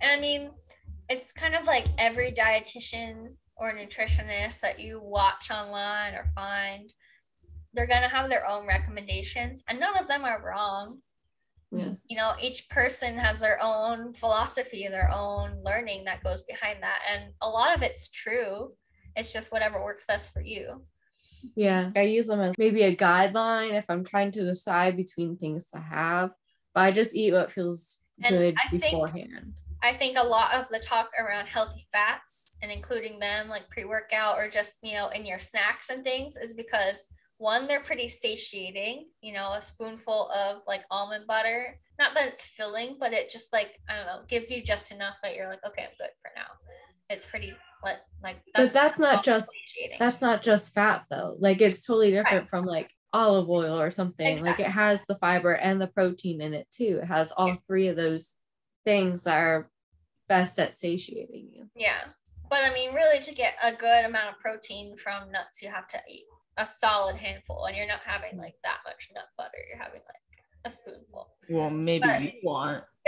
[0.01, 0.51] And I mean,
[1.09, 6.91] it's kind of like every dietitian or nutritionist that you watch online or find,
[7.73, 10.99] they're going to have their own recommendations, and none of them are wrong.
[11.71, 11.91] Yeah.
[12.07, 16.99] You know, each person has their own philosophy, their own learning that goes behind that.
[17.13, 18.71] And a lot of it's true.
[19.15, 20.81] It's just whatever works best for you.
[21.55, 25.67] Yeah, I use them as maybe a guideline if I'm trying to decide between things
[25.67, 26.31] to have,
[26.73, 29.53] but I just eat what feels And good I think- beforehand.
[29.83, 33.85] I think a lot of the talk around healthy fats and including them like pre
[33.85, 38.07] workout or just, you know, in your snacks and things is because one, they're pretty
[38.07, 41.79] satiating, you know, a spoonful of like almond butter.
[41.99, 45.15] Not that it's filling, but it just like, I don't know, gives you just enough
[45.23, 46.47] that you're like, okay, I'm good for now.
[47.09, 49.97] it's pretty like like But that's not just satiating.
[49.99, 51.37] that's not just fat though.
[51.39, 54.43] Like it's totally different from like olive oil or something.
[54.43, 56.99] Like it has the fiber and the protein in it too.
[57.01, 58.33] It has all three of those
[58.83, 59.69] things that are
[60.27, 61.69] best at satiating you.
[61.75, 61.99] Yeah.
[62.49, 65.87] But I mean, really, to get a good amount of protein from nuts, you have
[65.89, 66.23] to eat
[66.57, 69.57] a solid handful, and you're not having like that much nut butter.
[69.69, 71.29] You're having like a spoonful.
[71.49, 72.83] Well, maybe But- you want.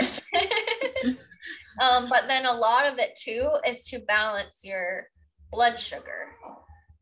[1.80, 5.08] um, but then a lot of it too is to balance your
[5.50, 6.32] blood sugar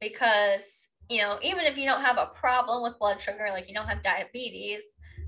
[0.00, 3.74] because you know even if you don't have a problem with blood sugar like you
[3.74, 4.82] don't have diabetes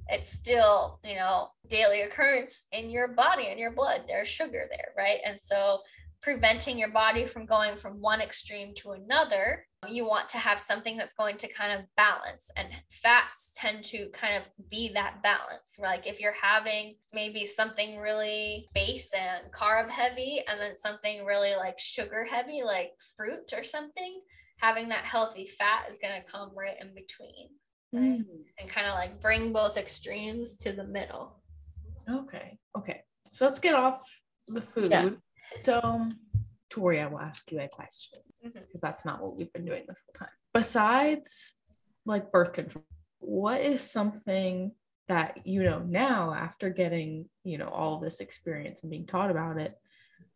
[0.09, 4.88] it's still you know daily occurrence in your body and your blood there's sugar there
[4.96, 5.80] right and so
[6.22, 10.96] preventing your body from going from one extreme to another you want to have something
[10.96, 15.78] that's going to kind of balance and fats tend to kind of be that balance
[15.78, 21.54] like if you're having maybe something really base and carb heavy and then something really
[21.56, 24.20] like sugar heavy like fruit or something
[24.58, 27.48] having that healthy fat is going to come right in between
[27.94, 28.20] right?
[28.20, 28.44] Mm.
[28.58, 31.40] and kind of like bring both extremes to the middle
[32.08, 32.58] Okay.
[32.76, 33.02] Okay.
[33.30, 34.02] So let's get off
[34.48, 34.90] the food.
[34.90, 35.10] Yeah.
[35.52, 36.18] So, um,
[36.68, 38.53] Tori, I will ask you a question Mhm.
[38.55, 40.35] because that's not what we've been doing this whole time.
[40.55, 41.55] Besides
[42.05, 42.85] like birth control,
[43.18, 44.72] what is something
[45.09, 49.59] that you know now after getting, you know, all this experience and being taught about
[49.59, 49.79] it?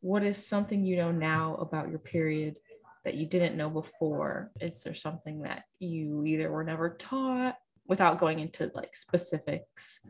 [0.00, 2.58] What is something you know now about your period
[3.04, 4.50] that you didn't know before?
[4.60, 10.00] Is there something that you either were never taught without going into like specifics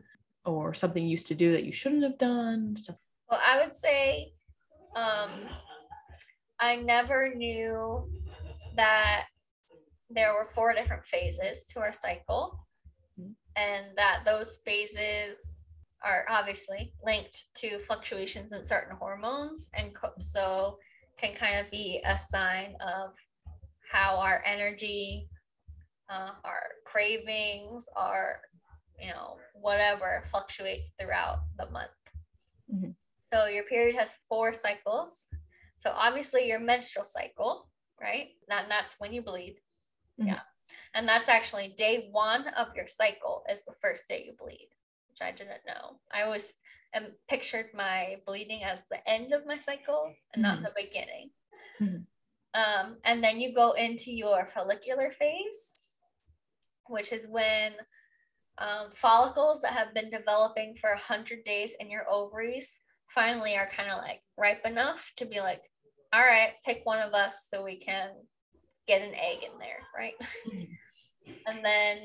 [0.45, 2.75] or something you used to do that you shouldn't have done?
[2.75, 2.97] Stuff.
[3.29, 4.33] Well, I would say
[4.95, 5.47] um,
[6.59, 8.09] I never knew
[8.75, 9.25] that
[10.09, 12.59] there were four different phases to our cycle,
[13.55, 15.63] and that those phases
[16.03, 20.77] are obviously linked to fluctuations in certain hormones, and co- so
[21.17, 23.13] can kind of be a sign of
[23.91, 25.29] how our energy,
[26.09, 28.41] uh, our cravings, our
[28.99, 31.89] you know whatever fluctuates throughout the month.
[33.19, 35.27] So your period has four cycles.
[35.85, 37.69] So obviously your menstrual cycle,
[38.01, 38.29] right?
[38.49, 39.61] And that's when you bleed.
[40.19, 40.27] Mhm.
[40.27, 40.41] Yeah.
[40.95, 44.69] And that's actually day one of your cycle is the first day you bleed,
[45.09, 45.99] which I didn't know.
[46.11, 46.57] I always
[46.95, 51.29] um, pictured my bleeding as the end of my cycle and not the beginning.
[51.79, 52.07] Mhm.
[52.55, 55.89] Um, and then you go into your follicular phase,
[56.87, 57.75] which is when
[58.57, 63.91] um, follicles that have been developing for 100 days in your ovaries finally are kind
[63.91, 65.61] of like ripe enough to be like,
[66.15, 68.09] all right, pick one of us so we can
[68.87, 70.13] get an egg in there, right?
[71.45, 71.97] and then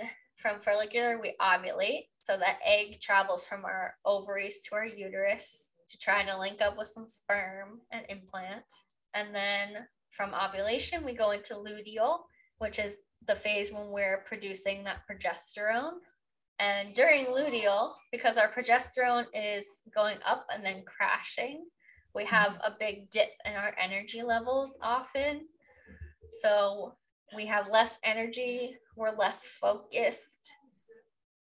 [0.43, 2.09] from follicular, we ovulate.
[2.25, 6.77] So that egg travels from our ovaries to our uterus to try to link up
[6.77, 8.65] with some sperm and implant.
[9.15, 12.23] And then from ovulation, we go into luteal,
[12.59, 15.99] which is the phase when we're producing that progesterone.
[16.59, 21.65] And during luteal, because our progesterone is going up and then crashing,
[22.15, 25.43] we have a big dip in our energy levels often.
[26.43, 26.95] So
[27.35, 30.53] we have less energy, we're less focused.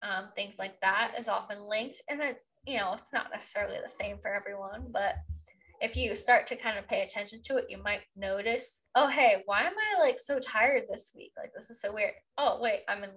[0.02, 2.02] Um, things like that is often linked.
[2.10, 5.16] And it's, you know, it's not necessarily the same for everyone, but
[5.82, 9.44] if you start to kind of pay attention to it, you might notice, oh, hey,
[9.46, 11.32] why am I like so tired this week?
[11.38, 12.14] Like, this is so weird.
[12.38, 13.12] Oh, wait, I'm in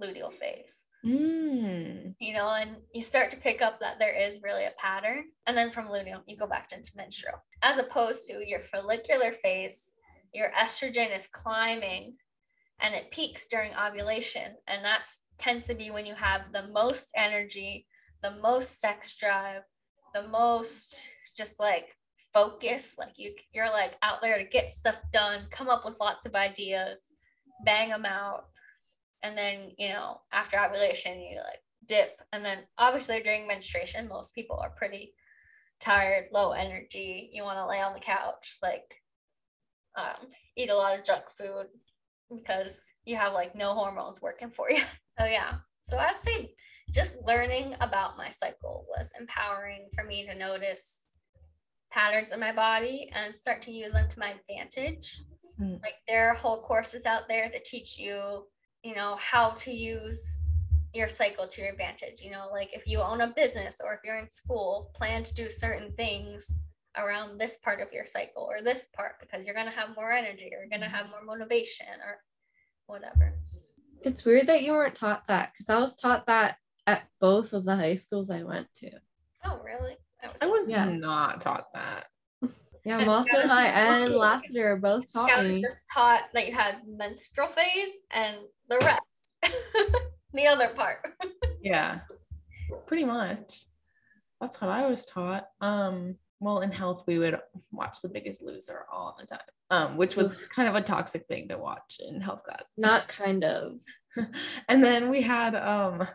[0.00, 2.14] luteal phase Mm.
[2.18, 5.26] you know, and you start to pick up that there is really a pattern.
[5.46, 7.42] And then from luteal, you go back into menstrual.
[7.62, 9.92] As opposed to your follicular phase,
[10.34, 12.16] your estrogen is climbing
[12.80, 14.56] and it peaks during ovulation.
[14.66, 15.06] And that
[15.38, 17.86] tends to be when you have the most energy,
[18.22, 19.62] the most sex drive,
[20.14, 21.00] the most
[21.36, 21.96] just like
[22.34, 22.96] focus.
[22.98, 26.34] Like you you're like out there to get stuff done, come up with lots of
[26.34, 27.12] ideas,
[27.64, 28.46] bang them out
[29.22, 32.20] and then you know after ovulation you like dip.
[32.32, 35.14] And then obviously during menstruation most people are pretty
[35.80, 37.30] tired low energy.
[37.32, 38.84] You want to lay on the couch like
[39.96, 41.66] um, eat a lot of junk food
[42.34, 44.82] because you have like no hormones working for you.
[45.18, 45.54] So yeah.
[45.82, 46.54] So i'd say
[46.92, 51.06] just learning about my cycle was empowering for me to notice
[51.90, 55.20] patterns in my body and start to use them to my advantage.
[55.60, 55.82] Mm.
[55.82, 58.44] like there are whole courses out there that teach you
[58.88, 60.32] you know how to use
[60.94, 64.00] your cycle to your advantage you know like if you own a business or if
[64.02, 66.60] you're in school plan to do certain things
[66.96, 70.10] around this part of your cycle or this part because you're going to have more
[70.10, 72.16] energy or you're going to have more motivation or
[72.86, 73.34] whatever
[74.02, 77.66] It's weird that you weren't taught that because I was taught that at both of
[77.66, 78.90] the high schools I went to.
[79.44, 79.96] oh really
[80.42, 80.86] I was Yeah.
[80.88, 82.06] not taught that.
[82.84, 85.60] Yeah, And Monster High and also- Lassiter both taught I was me.
[85.62, 88.38] just taught that you had menstrual phase and
[88.68, 89.32] the rest.
[90.32, 90.98] the other part.
[91.60, 92.02] Yeah,
[92.86, 93.64] pretty much.
[94.40, 95.48] That's what I was taught.
[95.60, 97.36] Um, well, in health, we would
[97.72, 99.40] watch The Biggest Loser all the time,
[99.70, 102.72] um, which was kind of a toxic thing to watch in health class.
[102.78, 103.80] Not kind of.
[104.68, 106.06] and then we had um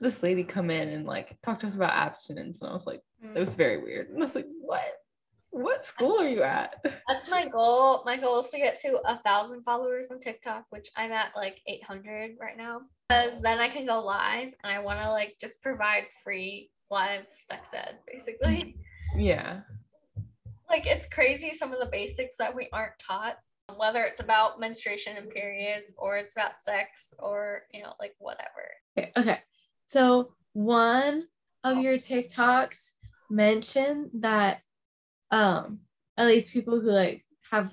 [0.00, 3.00] this lady come in and like talk to us about abstinence, and I was like,
[3.34, 4.10] it was very weird.
[4.10, 4.82] And I was like, what?
[5.50, 6.74] What school are you at?
[7.08, 8.02] That's my goal.
[8.04, 11.58] My goal is to get to a thousand followers on TikTok, which I'm at like
[11.66, 12.82] 800 right now.
[13.08, 17.26] Because then I can go live and I want to like just provide free live
[17.30, 18.76] sex ed, basically.
[19.16, 19.60] Yeah.
[20.68, 23.38] like it's crazy some of the basics that we aren't taught,
[23.74, 28.68] whether it's about menstruation and periods or it's about sex or, you know, like whatever.
[28.98, 29.38] Okay, okay.
[29.86, 31.24] So one
[31.64, 32.90] of your TikToks
[33.30, 34.60] mentioned that
[35.30, 35.80] um
[36.16, 37.72] at least people who like have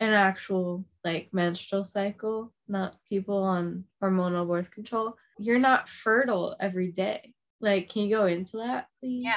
[0.00, 6.90] an actual like menstrual cycle, not people on hormonal birth control, you're not fertile every
[6.90, 7.34] day.
[7.60, 9.24] Like, can you go into that, please?
[9.24, 9.34] Yeah.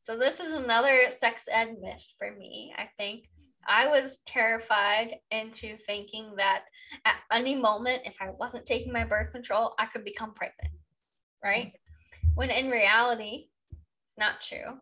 [0.00, 2.72] So this is another sex ed myth for me.
[2.76, 3.28] I think
[3.68, 6.64] I was terrified into thinking that
[7.04, 10.72] at any moment, if I wasn't taking my birth control, I could become pregnant.
[11.44, 11.72] Right?
[12.34, 14.80] When in reality, it's not true.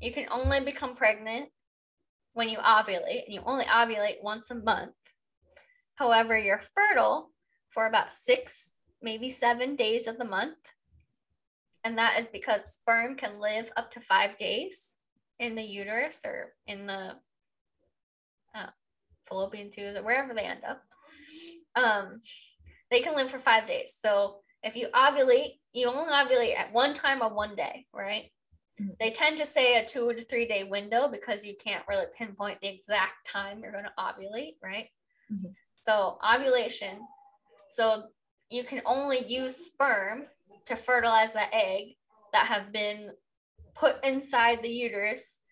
[0.00, 1.48] You can only become pregnant
[2.34, 4.94] when you ovulate, and you only ovulate once a month.
[5.94, 7.30] However, you're fertile
[7.70, 10.58] for about six, maybe seven days of the month
[11.86, 14.98] and that is because sperm can live up to five days
[15.38, 17.12] in the uterus or in the
[18.56, 18.70] uh,
[19.28, 20.82] fallopian tubes or wherever they end up.
[21.76, 22.18] Um,
[22.90, 23.96] they can live for five days.
[24.00, 28.32] So if you ovulate, you only ovulate at one time on one day, right?
[28.80, 28.98] Mhm.
[28.98, 32.60] They tend to say a two to three day window because you can't really pinpoint
[32.60, 34.90] the exact time you're going to ovulate, right?
[35.32, 35.54] Mhm.
[35.74, 37.06] So ovulation.
[37.70, 38.12] So
[38.48, 40.28] you can only use sperm
[40.66, 41.96] to fertilize the egg
[42.32, 43.16] that have been
[43.74, 45.42] put inside the uterus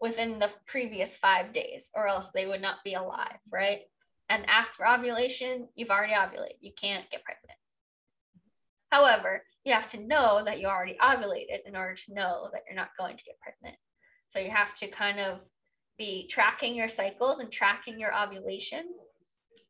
[0.00, 3.82] within the previous five days, or else they would not be alive, right?
[4.28, 6.58] And after ovulation, you've already ovulated.
[6.60, 7.58] You can't get pregnant.
[8.90, 12.76] However, you have to know that you already ovulated in order to know that you're
[12.76, 13.76] not going to get pregnant.
[14.28, 15.40] So you have to kind of
[15.98, 18.84] be tracking your cycles and tracking your ovulation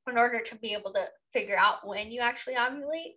[0.09, 3.14] in order to be able to figure out when you actually ovulate.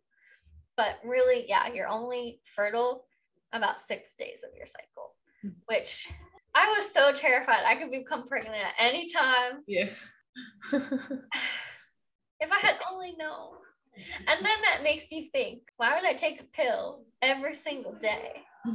[0.78, 3.06] But really, yeah, you're only fertile
[3.52, 5.56] about six days of your cycle, Mhm.
[5.66, 6.08] which
[6.56, 9.90] I was so terrified I could become pregnant at any time Yeah.
[10.72, 13.58] if I had only known.
[13.96, 18.44] And then that makes you think, why would I take a pill every single day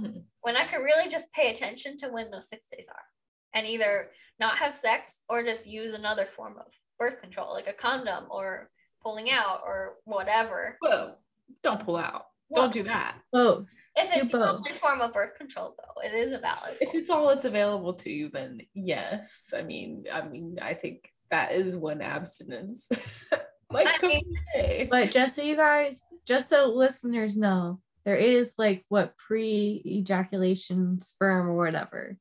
[0.42, 3.02] when I could really just pay attention to when those six days are
[3.54, 4.10] and either
[4.40, 8.70] not have sex or just use another form of birth control, like a condom or
[9.02, 10.76] pulling out or whatever.
[10.80, 11.14] Whoa,
[11.62, 12.24] don't pull out.
[12.50, 13.18] Well, Don't do that.
[13.32, 13.72] Both.
[13.96, 14.56] If it's your both.
[14.58, 16.76] only form of birth control, though, it is a valid.
[16.80, 19.54] If it's all that's available to you, then yes.
[19.56, 22.90] I mean, I mean, I think that is when abstinence
[23.74, 24.88] might I come mean- in.
[24.88, 31.00] But just so you guys, just so listeners know, there is like what pre ejaculation
[31.00, 32.16] sperm or whatever.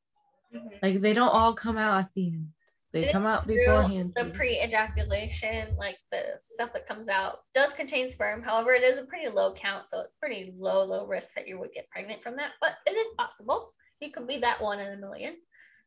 [0.53, 0.81] Mhm.
[0.81, 2.47] Like they don't all come out at the end.
[2.93, 4.13] They It come out beforehand.
[4.15, 8.43] The pre-ejaculation, like the stuff that comes out, does contain sperm.
[8.43, 11.59] However, it is a pretty low count, so it's pretty low, low risk that you
[11.59, 12.51] would get pregnant from that.
[12.61, 13.73] But it is possible.
[13.99, 15.37] You could be that one in a million.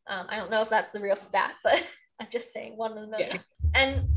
[0.08, 1.80] Um, I don't know if that's the real stat, but
[2.20, 3.38] I'm just saying one in a million.
[3.74, 4.08] And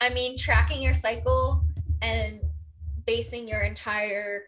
[0.00, 1.64] I mean, tracking your cycle
[2.02, 2.40] and
[3.06, 4.44] basing your entire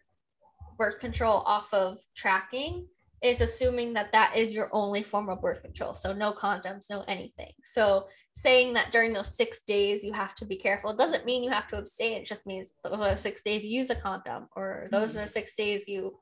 [0.76, 2.86] birth control off of tracking
[3.22, 5.92] is assuming that that is your only form of birth control.
[5.94, 7.52] So no condoms, no anything.
[7.64, 11.50] So saying that during those six days you have to be careful doesn't mean you
[11.50, 12.12] have to abstain.
[12.12, 15.24] It just means those are six days you use a condom, or those mm-hmm.
[15.24, 16.16] are six days you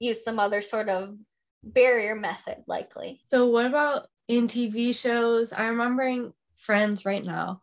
[0.00, 1.16] use some other sort of
[1.62, 3.20] barrier method, likely.
[3.28, 5.52] So what about in TV shows?
[5.52, 7.62] I'm remembering Friends right now.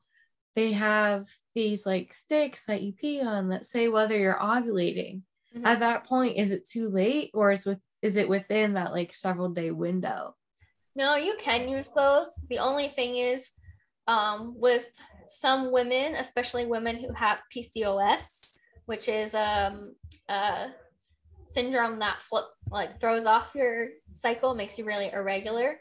[0.55, 5.21] They have these like sticks that you pee on that say whether you're ovulating.
[5.55, 5.65] Mhm.
[5.65, 9.13] At that point, is it too late or is with is it within that like
[9.13, 10.35] several day window?
[10.95, 12.35] No, you can use those.
[12.49, 13.51] The only thing is,
[14.07, 14.85] um, with
[15.25, 19.95] some women, especially women who have PCOS, which is um,
[20.27, 20.71] a
[21.47, 25.79] syndrome that flip like throws off your cycle, makes you really irregular.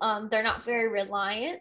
[0.00, 1.60] Um, they're not very reliant.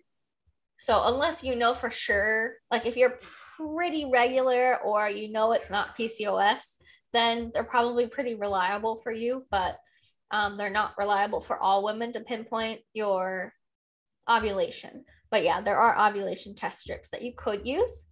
[0.78, 3.18] So unless you know for sure, like if you're
[3.58, 6.78] pretty regular or you know it's not PCOS,
[7.14, 9.46] then they're probably pretty reliable for you.
[9.50, 9.78] But
[10.32, 13.54] um, they're not reliable for all women to pinpoint your
[14.30, 15.06] ovulation.
[15.32, 18.08] But yeah, there are ovulation test strips that you could use.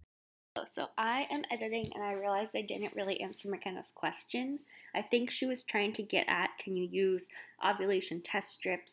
[0.64, 4.58] So I am editing and I realized I didn't really answer MacKenna's question.
[4.94, 7.26] I think she was trying to get at can you use
[7.62, 8.92] ovulation test strips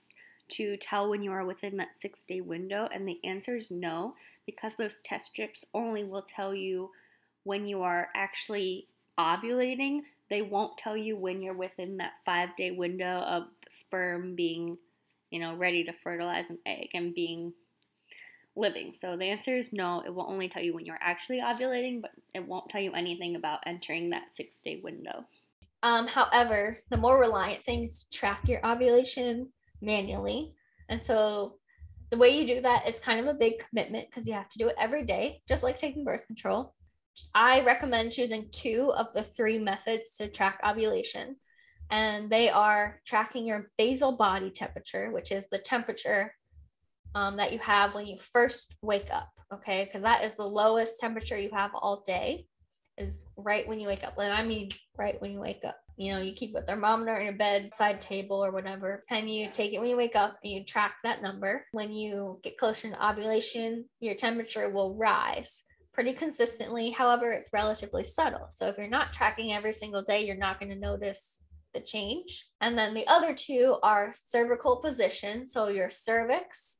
[0.49, 2.87] to tell when you are within that six day window?
[2.93, 4.15] And the answer is no,
[4.45, 6.89] because those test strips only will tell you
[7.43, 8.87] when you are actually
[9.19, 10.01] ovulating.
[10.29, 14.77] They won't tell you when you're within that five day window of sperm being,
[15.31, 17.53] you know, ready to fertilize an egg and being
[18.55, 18.93] living.
[18.95, 20.03] So the answer is no.
[20.05, 23.35] It will only tell you when you're actually ovulating, but it won't tell you anything
[23.35, 25.25] about entering that six day window.
[25.81, 29.49] Um, however, the more reliant things to track your ovulation
[29.83, 30.55] manually.
[30.89, 31.57] And so
[32.09, 34.57] the way you do that is kind of a big commitment because you have to
[34.57, 36.73] do it every day, just like taking birth control.
[37.35, 41.35] I recommend choosing two of the three methods to track ovulation.
[41.91, 46.33] And they are tracking your basal body temperature, which is the temperature
[47.13, 49.29] um, that you have when you first wake up.
[49.53, 49.85] Okay.
[49.85, 52.47] Because that is the lowest temperature you have all day,
[52.97, 54.17] is right when you wake up.
[54.17, 55.77] And I mean, right when you wake up.
[55.97, 59.73] You know, you keep a thermometer in your bedside table or whatever, and you take
[59.73, 61.65] it when you wake up and you track that number.
[61.71, 65.63] When you get closer to ovulation, your temperature will rise
[65.93, 66.89] pretty consistently.
[66.89, 68.47] However, it's relatively subtle.
[68.49, 71.41] So if you're not tracking every single day, you're not going to notice
[71.73, 72.45] the change.
[72.61, 75.45] And then the other two are cervical position.
[75.45, 76.79] So your cervix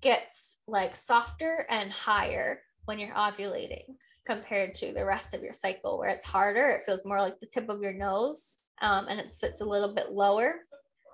[0.00, 3.94] gets like softer and higher when you're ovulating
[4.26, 7.46] compared to the rest of your cycle where it's harder it feels more like the
[7.46, 10.56] tip of your nose um, and it sits a little bit lower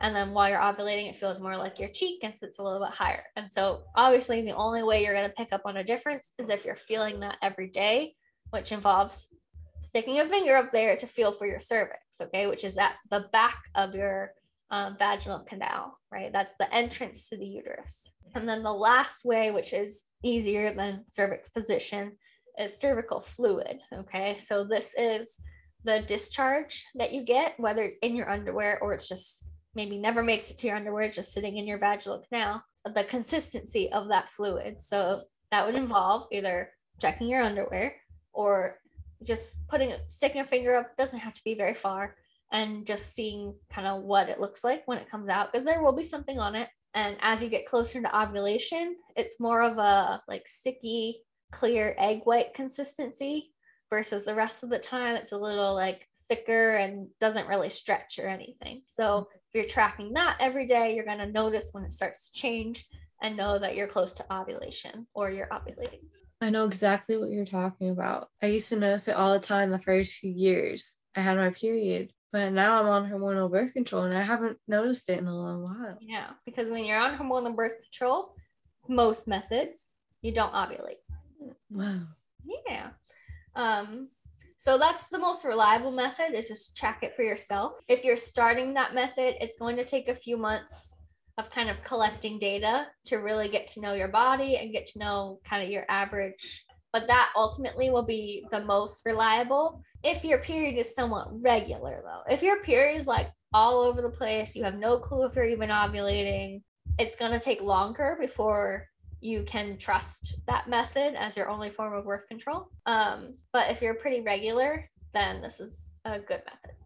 [0.00, 2.80] and then while you're ovulating it feels more like your cheek and sits a little
[2.80, 5.84] bit higher and so obviously the only way you're going to pick up on a
[5.84, 8.14] difference is if you're feeling that every day
[8.50, 9.28] which involves
[9.80, 13.26] sticking a finger up there to feel for your cervix okay which is at the
[13.32, 14.32] back of your
[14.70, 16.32] um, vaginal canal, right?
[16.32, 18.10] That's the entrance to the uterus.
[18.34, 22.18] And then the last way, which is easier than cervix position,
[22.58, 23.80] is cervical fluid.
[23.92, 25.40] Okay, so this is
[25.84, 30.22] the discharge that you get, whether it's in your underwear or it's just maybe never
[30.22, 32.62] makes it to your underwear, just sitting in your vaginal canal,
[32.94, 34.80] the consistency of that fluid.
[34.80, 37.94] So that would involve either checking your underwear
[38.32, 38.78] or
[39.24, 42.16] just putting sticking a finger up doesn't have to be very far
[42.52, 45.82] and just seeing kind of what it looks like when it comes out because there
[45.82, 49.76] will be something on it and as you get closer to ovulation it's more of
[49.78, 51.16] a like sticky
[51.50, 53.52] clear egg white consistency
[53.90, 58.18] versus the rest of the time it's a little like thicker and doesn't really stretch
[58.18, 59.36] or anything so mm-hmm.
[59.36, 62.86] if you're tracking that every day you're going to notice when it starts to change
[63.22, 66.00] and know that you're close to ovulation or you're ovulating
[66.40, 69.70] i know exactly what you're talking about i used to notice it all the time
[69.70, 74.04] the first few years i had my period but now I'm on hormonal birth control
[74.04, 75.96] and I haven't noticed it in a long while.
[76.00, 78.34] Yeah, because when you're on hormonal birth control,
[78.86, 79.88] most methods,
[80.20, 81.00] you don't ovulate.
[81.70, 82.00] Wow.
[82.44, 82.90] Yeah.
[83.54, 84.08] Um,
[84.56, 87.80] so that's the most reliable method is just track it for yourself.
[87.88, 90.96] If you're starting that method, it's going to take a few months
[91.38, 94.98] of kind of collecting data to really get to know your body and get to
[94.98, 100.38] know kind of your average but that ultimately will be the most reliable if your
[100.38, 104.64] period is somewhat regular though if your period is like all over the place you
[104.64, 106.60] have no clue if you're even ovulating
[106.98, 108.84] it's going to take longer before
[109.20, 113.82] you can trust that method as your only form of birth control um, but if
[113.82, 116.76] you're pretty regular then this is a good method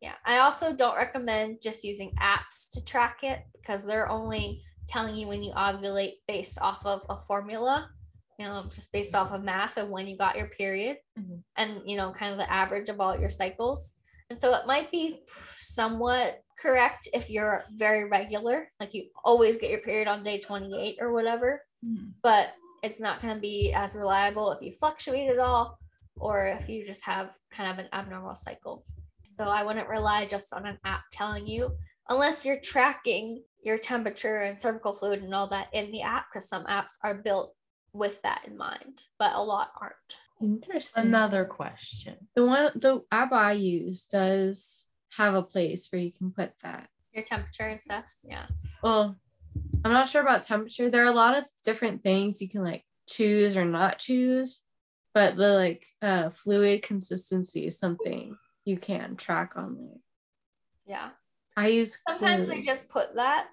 [0.00, 5.14] yeah i also don't recommend just using apps to track it because they're only telling
[5.14, 7.88] you when you ovulate based off of a formula
[8.38, 11.36] you know, just based off of math of when you got your period mm-hmm.
[11.56, 13.94] and, you know, kind of the average of all your cycles.
[14.30, 15.22] And so it might be
[15.58, 20.98] somewhat correct if you're very regular, like you always get your period on day 28
[21.00, 22.10] or whatever, mm-hmm.
[22.22, 22.50] but
[22.82, 25.78] it's not going to be as reliable if you fluctuate at all
[26.16, 28.84] or if you just have kind of an abnormal cycle.
[29.24, 31.72] So I wouldn't rely just on an app telling you
[32.08, 36.48] unless you're tracking your temperature and cervical fluid and all that in the app because
[36.48, 37.54] some apps are built
[37.92, 39.94] with that in mind, but a lot aren't.
[40.40, 41.04] Interesting.
[41.04, 42.16] Another question.
[42.34, 44.86] The one the app I use does
[45.16, 46.88] have a place where you can put that.
[47.12, 48.04] Your temperature and stuff.
[48.24, 48.46] Yeah.
[48.82, 49.16] Well,
[49.84, 50.88] I'm not sure about temperature.
[50.88, 54.62] There are a lot of different things you can like choose or not choose,
[55.12, 60.00] but the like uh fluid consistency is something you can track on there.
[60.86, 61.10] Yeah.
[61.56, 62.50] I use sometimes fluid.
[62.50, 63.48] they just put that.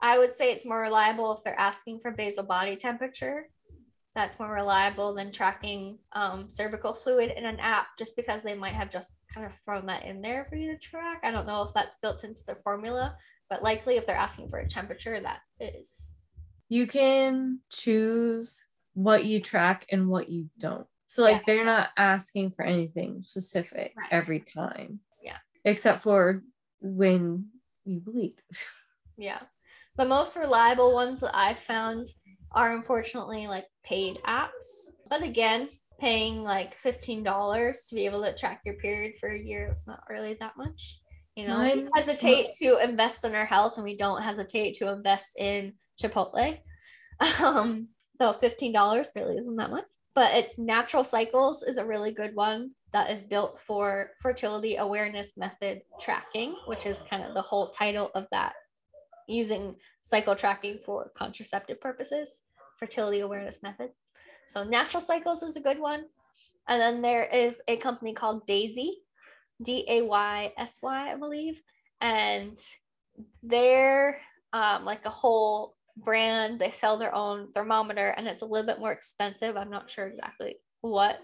[0.00, 3.48] I would say it's more reliable if they're asking for basal body temperature
[4.14, 8.74] that's more reliable than tracking um, cervical fluid in an app just because they might
[8.74, 11.20] have just kind of thrown that in there for you to track.
[11.22, 13.16] I don't know if that's built into the formula,
[13.48, 16.14] but likely if they're asking for a temperature, that is
[16.68, 20.86] you can choose what you track and what you don't.
[21.06, 21.42] So like Yeah.
[21.46, 24.08] they're not asking for anything specific Right.
[24.10, 25.00] every time.
[25.22, 25.38] Yeah.
[25.64, 26.42] Except for
[26.80, 27.48] when
[27.84, 28.34] you bleed.
[29.16, 29.40] Yeah.
[29.96, 32.06] The most reliable ones that I've found
[32.52, 34.88] are unfortunately like paid apps.
[35.08, 39.68] But again, paying like $15 to be able to track your period for a year
[39.70, 40.98] is not really that much.
[41.36, 44.90] You know, we Mine's- hesitate to invest in our health and we don't hesitate to
[44.92, 46.58] invest in Chipotle.
[47.44, 49.84] Um, so $15 really isn't that much.
[50.14, 55.36] But it's Natural Cycles is a really good one that is built for fertility awareness
[55.36, 58.54] method tracking, which is kind of the whole title of that
[59.30, 62.42] using cycle tracking for contraceptive purposes,
[62.78, 63.90] fertility awareness method.
[64.46, 66.04] So Natural Cycles is a good one.
[66.68, 68.90] And then there is a company called Daysy,
[69.62, 71.62] D A Y S Y, I believe.
[72.00, 72.58] And
[73.42, 74.20] they're
[74.52, 76.58] um, like a whole brand.
[76.58, 79.56] They sell their own thermometer and it's a little bit more expensive.
[79.56, 81.20] I'm not sure exactly what.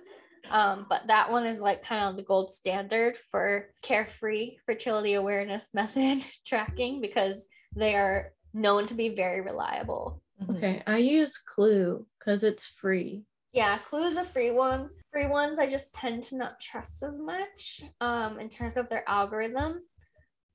[0.50, 5.74] Um, but that one is like kind of the gold standard for carefree fertility awareness
[5.74, 10.22] method tracking because they are known to be very reliable.
[10.42, 10.56] Mhm.
[10.56, 10.82] Okay.
[10.86, 13.24] I use Clue because it's free.
[13.52, 14.90] Yeah, Clue is a free one.
[15.12, 19.08] Free ones I just tend to not trust as much um, in terms of their
[19.08, 19.80] algorithm.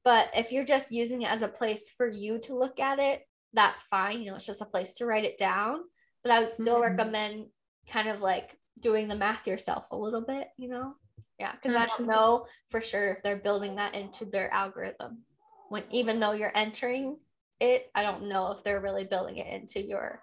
[0.04, 3.28] But if you're just using it as a place for you to look at it,
[3.54, 4.22] that's fine.
[4.22, 5.82] You know, it's just a place to write it down.
[6.24, 6.98] But I would still Mhm.
[6.98, 7.52] recommend
[7.88, 10.96] kind of like doing the math yourself a little bit, you know?
[11.40, 11.98] Yeah, because I Gotcha.
[11.98, 15.26] don't know for sure if they're building that into their algorithm.
[15.72, 17.18] When even though you're entering
[17.62, 20.22] it, I don't know if they're really building it into your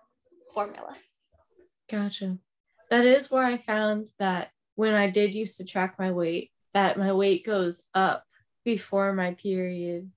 [0.53, 0.95] formula.
[1.91, 2.37] Gotcha.
[2.91, 6.99] That is where I found that when I did used to track my weight, that
[6.99, 8.25] my weight goes up
[8.63, 10.11] before my period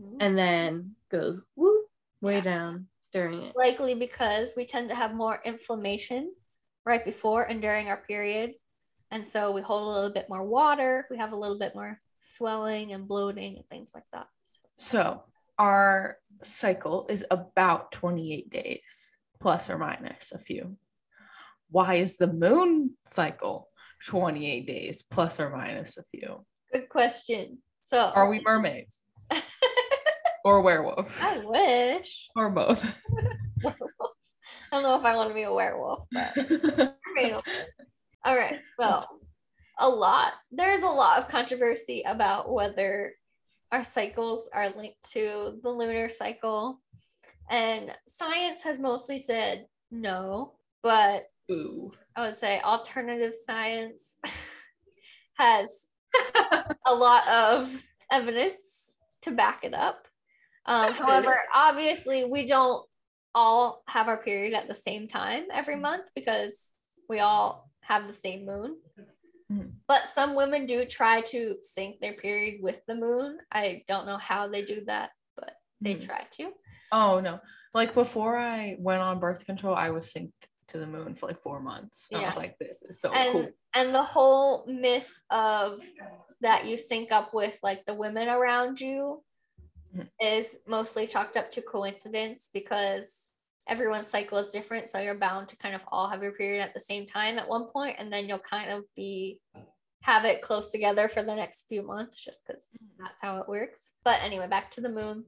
[0.00, 0.16] mm-hmm.
[0.18, 1.84] and then goes whoop
[2.22, 2.40] way Yeah.
[2.40, 3.56] down during it.
[3.56, 6.32] likely because we tend to have more inflammation
[6.86, 8.54] right before and during our period.
[9.10, 12.00] And so we hold a little bit more water, we have a little bit more
[12.20, 14.28] swelling and bloating and things like that.
[14.80, 15.24] So,
[15.58, 20.78] our cycle is about 28 days, plus or minus a few.
[21.70, 23.68] Why is the moon cycle
[24.06, 26.46] 28 days, plus or minus a few?
[26.72, 27.58] good question.
[27.82, 29.02] So Are we mermaids
[30.46, 32.30] or werewolves I wish.
[32.34, 32.82] or both?
[33.62, 34.32] Werewolves.
[34.72, 36.32] I don't know if I want to be a werewolf, but
[38.24, 38.60] All right.
[38.80, 39.04] So,
[39.78, 40.32] a lot.
[40.50, 43.12] There's a lot of controversy about whether
[43.72, 46.80] our cycles are linked to the lunar cycle.
[47.50, 50.52] And science has mostly said no,
[50.82, 51.90] but Ooh.
[52.16, 54.16] I would say alternative science
[55.34, 55.90] has
[56.86, 60.06] a lot of evidence to back it up.
[60.66, 62.84] Um, however, obviously, we don't
[63.34, 66.74] all have our period at the same time every month because
[67.08, 68.76] we all have the same moon.
[69.50, 69.68] Mhm.
[69.88, 73.38] But some women do try to sync their period with the moon.
[73.50, 76.06] I don't know how they do that, but they Mhm.
[76.06, 76.52] try to.
[76.92, 77.40] Oh no.
[77.74, 81.40] Like before I went on birth control, I was synced to the moon for like
[81.42, 82.08] four months.
[82.12, 82.42] And I was Yeah.
[82.42, 83.50] like, this is so and cool.
[83.74, 85.80] and the whole myth of
[86.40, 89.24] that you sync up with like the women around you
[89.94, 90.08] Mhm.
[90.20, 93.32] is mostly chalked up to coincidence because
[93.68, 96.74] everyone's cycle is different so you're bound to kind of all have your period at
[96.74, 99.38] the same time at one point and then you'll kind of be
[100.02, 103.92] have it close together for the next few months just because that's how it works.
[104.02, 105.24] But anyway back to the moon.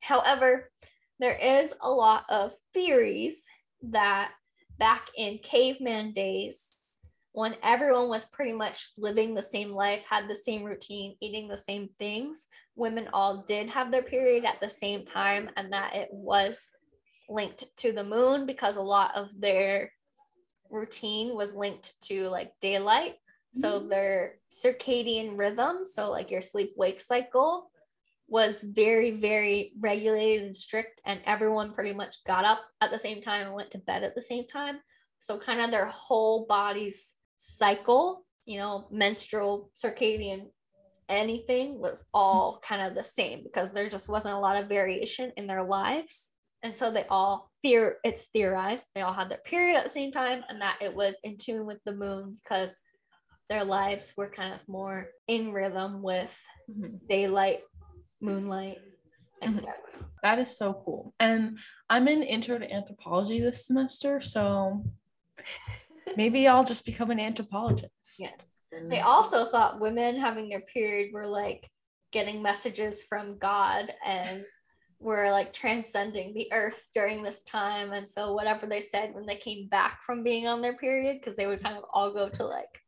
[0.00, 0.70] However
[1.18, 3.44] there is a lot of theories
[3.82, 4.32] that
[4.78, 6.72] back in caveman days
[7.32, 11.56] when everyone was pretty much living the same life, had the same routine, eating the
[11.56, 16.08] same things, women all did have their period at the same time, and that it
[16.10, 16.70] was
[17.30, 19.92] linked to the moon because a lot of their
[20.70, 23.14] routine was linked to like daylight.
[23.52, 23.88] So mm-hmm.
[23.88, 27.70] their circadian rhythm, so like your sleep wake cycle,
[28.30, 33.20] was very, very regulated and strict, and everyone pretty much got up at the same
[33.20, 34.78] time and went to bed at the same time.
[35.18, 40.46] So, kind of their whole body's cycle, you know, menstrual, circadian,
[41.08, 45.32] anything was all kind of the same because there just wasn't a lot of variation
[45.36, 46.32] in their lives.
[46.62, 50.10] And so they all theor it's theorized they all had their period at the same
[50.12, 52.80] time and that it was in tune with the moon because
[53.50, 56.38] their lives were kind of more in rhythm with
[56.70, 57.06] Mhm.
[57.08, 57.60] daylight,
[58.20, 58.78] moonlight,
[59.42, 59.74] etc.
[60.22, 61.14] That is so cool.
[61.18, 61.58] And
[61.88, 64.84] I'm in intro to anthropology this semester, so
[66.16, 67.90] maybe I'll just become an anthropologist.
[68.18, 68.30] Yeah.
[68.88, 71.68] They also thought women having their period were like
[72.12, 74.44] getting messages from God and
[75.00, 77.92] were like transcending the earth during this time.
[77.92, 81.36] And so, whatever they said when they came back from being on their period, because
[81.36, 82.80] they would kind of all go to like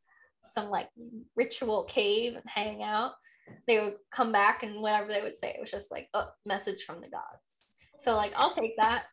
[0.44, 0.88] some like
[1.36, 3.12] ritual cave and hang out,
[3.66, 6.82] they would come back and whatever they would say, it was just like a message
[6.84, 7.78] from the gods.
[7.98, 9.04] So, like, I'll take that.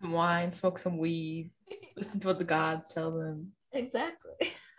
[0.00, 1.50] Some wine, smoke some weed,
[1.96, 3.52] listen to what the gods tell them.
[3.72, 4.52] exactly.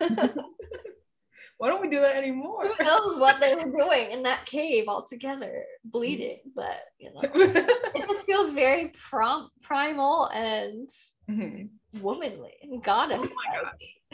[1.58, 2.66] Why don't we do that anymore?
[2.68, 7.20] Who knows what they were doing in that cave all together, bleeding, but you know,
[7.34, 10.88] it just feels very prom- primal and
[11.30, 11.68] Mhm.
[12.00, 13.32] womanly and goddess.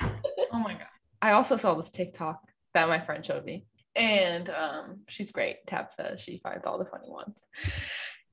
[0.01, 0.11] Oh
[0.53, 0.87] Oh my god.
[1.21, 2.41] I also saw this TikTok
[2.75, 3.67] that my friend showed me.
[3.95, 6.17] And um, she's great, Tabitha.
[6.19, 7.47] She finds all the funny ones.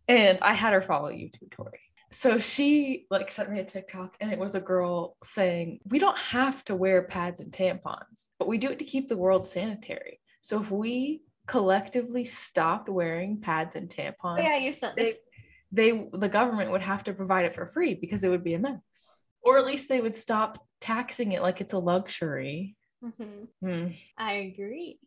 [0.08, 1.80] And I had her follow YouTube Tori.
[2.12, 6.18] So she like sent me a TikTok and it was a girl saying, We don't
[6.18, 10.20] have to wear pads and tampons, but we do it to keep the world sanitary.
[10.42, 15.20] So if we collectively stopped wearing pads and tampons, Oh, yeah, you sent they, this.
[15.72, 18.60] they the government would have to provide it for free because it would be a
[18.60, 19.24] mess.
[19.42, 22.76] Or at least they would stop taxing it like it's a luxury.
[23.04, 23.48] Mhm.
[23.62, 23.88] Hmm.
[24.18, 25.00] I agree.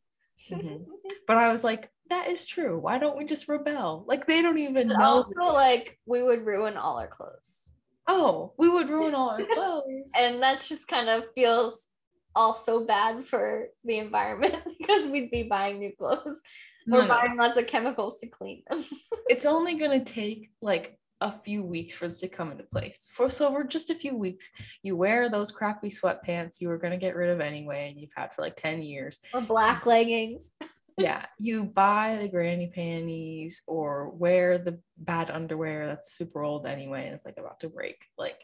[0.51, 0.87] Mhm.
[1.27, 2.79] But I was like, that is true.
[2.79, 4.05] Why don't we just rebel?
[4.07, 5.05] Like they don't even But know.
[5.05, 7.73] also, like, we would ruin all our clothes.
[8.07, 10.11] oh, we would ruin all our clothes.
[10.19, 11.87] And that's just kind of feels
[12.35, 16.43] also bad for the environment because we'd be buying new clothes.
[16.87, 17.09] We're no.
[17.09, 18.85] buying lots of chemicals to clean them.
[19.29, 23.09] it's only gonna take like a few weeks for this to come into place.
[23.13, 24.51] For so over just a few weeks,
[24.83, 28.35] you wear those crappy sweatpants you were gonna get rid of anyway, and you've had
[28.35, 29.21] for like 10 years.
[29.33, 30.53] or black leggings.
[30.99, 37.05] Yeah, you buy the granny panties or wear the bad underwear that's super old anyway
[37.07, 38.07] and it's like about to break.
[38.19, 38.41] Like,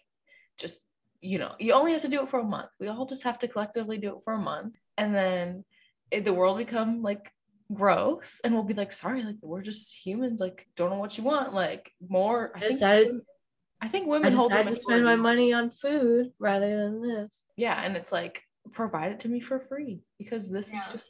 [0.58, 0.82] just
[1.20, 2.70] you know, you only have to do it for a month.
[2.78, 5.64] We all just have to collectively do it for a month, and then
[6.10, 7.32] it, the world become like
[7.72, 10.40] gross, and we'll be like, sorry, like we're just humans.
[10.40, 11.52] Like, don't know what you want.
[11.54, 12.52] Like more.
[12.54, 13.22] I think, Decided- women-
[13.80, 14.50] I think I women hold.
[14.50, 17.44] the decided to spend my money on food rather than this.
[17.56, 18.42] Yeah, and it's like
[18.72, 20.80] provide it to me for free because this Yeah.
[20.86, 21.08] is just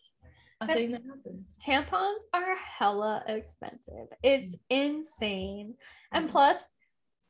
[0.61, 1.57] a thing that happens.
[1.65, 4.09] tampons are hella expensive.
[4.23, 5.75] It's insane.
[6.13, 6.33] And Mhm.
[6.33, 6.71] plus,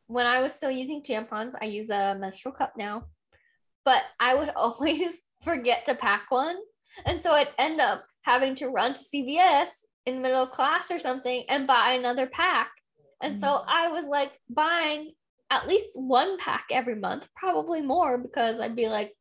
[0.07, 3.03] when I was still using tampons, I use a menstrual cup now,
[3.85, 6.57] but I would always forget to pack one.
[7.05, 10.91] And so I'd end up having to run to CVS in the middle of class
[10.91, 12.71] or something and buy another pack.
[13.21, 15.13] And so I was like buying
[15.51, 19.15] at least one pack every month, probably more, because I'd be like,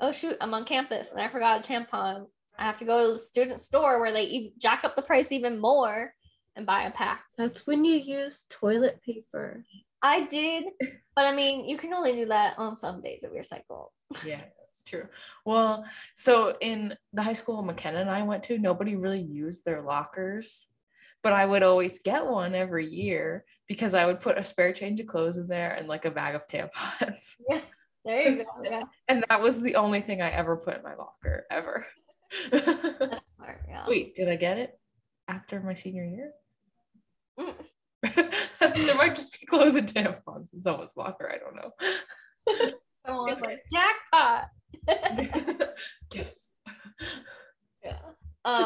[0.00, 2.26] oh shoot, I'm on campus and I forgot a tampon.
[2.58, 5.58] I have to go to the student store where they jack up the price even
[5.60, 6.14] more
[6.56, 7.24] and buy a pack.
[7.36, 9.64] That's when you use toilet paper.
[10.02, 10.64] I did,
[11.16, 13.92] but I mean, you can only do that on some days of your cycle.
[14.24, 15.06] Yeah, that's true.
[15.44, 15.84] Well,
[16.14, 20.66] so in the high school MacKenna and I went to, nobody really used their lockers,
[21.22, 25.00] but I would always get one every year because I would put a spare change
[25.00, 27.36] of clothes in there and like a bag of tampons.
[27.48, 27.60] Yeah.
[28.04, 28.62] There you go.
[28.62, 31.86] Yeah, And that was the only thing I ever put in my locker ever.
[32.50, 33.62] That's smart.
[33.68, 33.84] Yeah.
[33.86, 34.78] Wait, did I get it
[35.28, 36.32] after my senior year?
[37.38, 37.54] Mm.
[38.60, 41.30] there might just be clothes and tampons in someone's locker.
[41.30, 42.70] I don't know.
[42.96, 44.48] Someone was like, jackpot.
[46.12, 46.62] yes.
[47.84, 47.98] Yeah.
[48.46, 48.64] Um,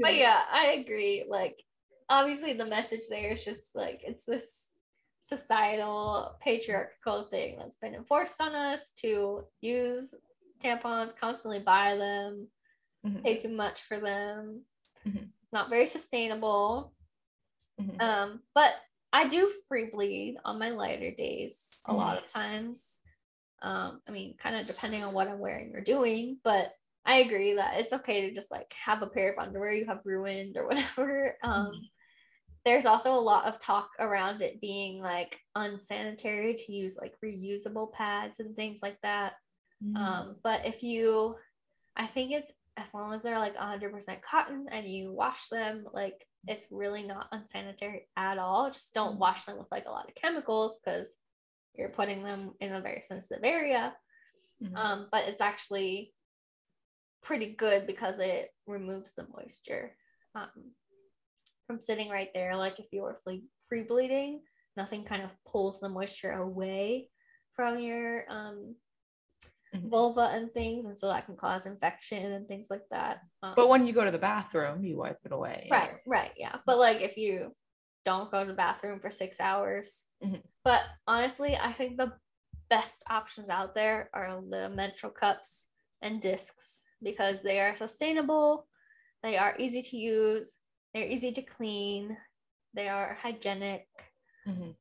[0.00, 1.26] but yeah, I agree.
[1.28, 1.62] Like,
[2.08, 4.74] obviously, the message there is just like it's this
[5.20, 10.14] societal patriarchal thing that's been enforced on us to use
[10.62, 12.46] tampons, constantly buy them,
[13.04, 13.22] Mhm.
[13.22, 14.64] pay too much for them.
[15.06, 15.28] Mhm.
[15.52, 16.92] Not very sustainable.
[17.80, 18.00] Mhm.
[18.00, 18.74] Um, but
[19.12, 23.00] I do free bleed on my lighter days a lot of times.
[23.62, 26.72] Um, I mean, kind of depending on what I'm wearing or doing, but
[27.06, 30.04] I agree that it's okay to just like have a pair of underwear you have
[30.04, 31.36] ruined or whatever.
[31.42, 31.88] Um,
[32.64, 37.92] there's also a lot of talk around it being like unsanitary to use like reusable
[37.92, 39.34] pads and things like that.
[39.84, 39.96] Mm.
[39.96, 41.36] Um, but if you,
[41.94, 46.26] I think it's as long as they're like 100% cotton and you wash them, like
[46.46, 48.70] it's really not unsanitary at all.
[48.70, 49.18] Just don't Mhm.
[49.18, 51.16] wash them with like a lot of chemicals because
[51.74, 53.96] you're putting them in a very sensitive area.
[54.62, 54.76] Mhm.
[54.76, 56.14] Um, but it's actually
[57.22, 59.96] pretty good because it removes the moisture
[60.34, 60.74] um,
[61.66, 62.56] from sitting right there.
[62.56, 64.42] Like if you were free, free bleeding,
[64.76, 67.08] nothing kind of pulls the moisture away
[67.54, 68.76] from your um,
[69.74, 69.90] Mhm.
[69.90, 73.22] vulva and things, and so that can cause infection and things like that.
[73.42, 75.68] Um, But when you go to the bathroom, you wipe it away.
[75.70, 76.58] right, right, yeah.
[76.66, 77.54] But like if you
[78.04, 80.42] don't go to the bathroom for six hours, Mhm.
[80.62, 82.12] but honestly, I think the
[82.68, 85.68] best options out there are the menstrual cups
[86.02, 88.68] and discs because they are sustainable,
[89.22, 90.56] they are easy to use,
[90.92, 92.16] they're easy to clean,
[92.74, 93.86] They are hygienic
[94.46, 94.76] Mhm.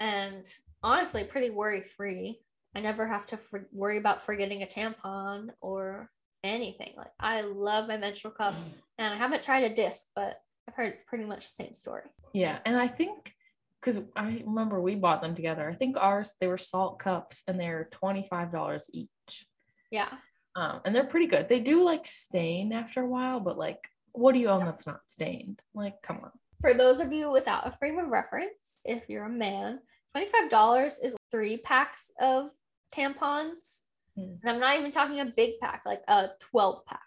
[0.00, 2.42] and honestly pretty worry free.
[2.74, 6.10] I never have to for- worry about forgetting a tampon or
[6.44, 6.92] anything.
[6.96, 8.54] Like I love my menstrual cup,
[8.98, 12.02] and I haven't tried a disc, but I've heard it's pretty much the same story.
[12.32, 13.34] Yeah, and I think
[13.80, 15.68] because I remember we bought them together.
[15.68, 19.46] I think ours they were Saalt cups and they're twenty five dollars each.
[19.90, 20.08] Yeah,
[20.54, 21.48] Um, and they're pretty good.
[21.48, 25.00] They do like stain after a while, but like, what do you own that's not
[25.06, 25.62] stained?
[25.74, 26.32] Like, come on.
[26.60, 29.78] for those of you without a frame of reference, if you're a man,
[30.12, 32.50] twenty-five dollars is three packs of
[32.94, 33.82] tampons.
[34.16, 34.34] Hmm.
[34.42, 37.00] And I'm not even talking a big pack, like a twelve pack.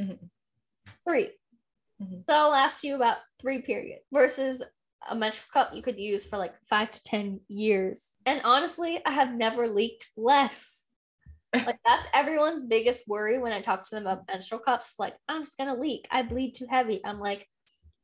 [0.00, 0.30] Mhm.
[1.04, 1.30] 3
[2.00, 2.24] Mhm.
[2.24, 4.62] So it'll last you about three periods versus
[5.08, 8.16] a menstrual cup you could use for like five to ten years.
[8.26, 10.86] And honestly, I have never leaked less.
[11.66, 14.96] like that's everyone's biggest worry when I talk to them about menstrual cups.
[14.98, 16.06] Like, I'm just gonna leak.
[16.10, 17.00] I bleed too heavy.
[17.04, 17.48] I'm like,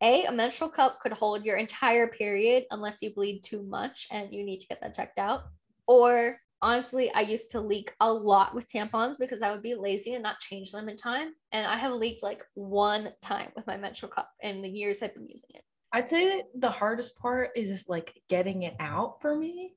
[0.05, 4.33] a, a menstrual cup could hold your entire period unless you bleed too much and
[4.33, 5.45] you need to get that checked out.
[5.87, 10.15] Or honestly, I used to leak a lot with tampons because I would be lazy
[10.15, 11.33] and not change them in time.
[11.53, 15.15] And I have leaked like one time with my menstrual cup in the years I've
[15.15, 15.63] been using it.
[15.93, 19.75] I'd say the hardest part is like getting it out for me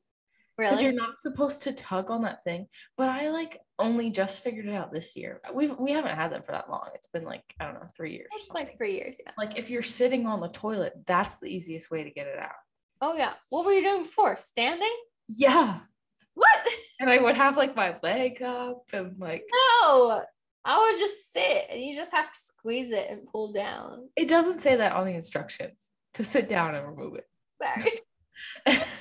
[0.58, 0.86] because Really?
[0.86, 2.68] you're not supposed to tug on that thing.
[2.98, 5.40] But I like only just figured it out this year.
[5.54, 6.90] We've we haven't had them for that long.
[6.96, 8.28] It's been like I don't know three years.
[8.36, 9.32] It's like three years, yeah.
[9.38, 12.52] like if you're sitting on the toilet, that's the easiest way to get it out.
[13.02, 13.34] Oh yeah.
[13.50, 14.36] What were you doing before?
[14.38, 14.96] Standing?
[15.30, 15.80] Yeah.
[16.34, 16.50] What?
[17.00, 19.44] And I would have like my leg up and like
[19.82, 20.24] No.
[20.66, 24.10] I would just sit and you just have to squeeze it and pull down.
[24.16, 27.26] it doesn't say that on the instructions to sit down and remove it.
[27.62, 27.92] Sorry.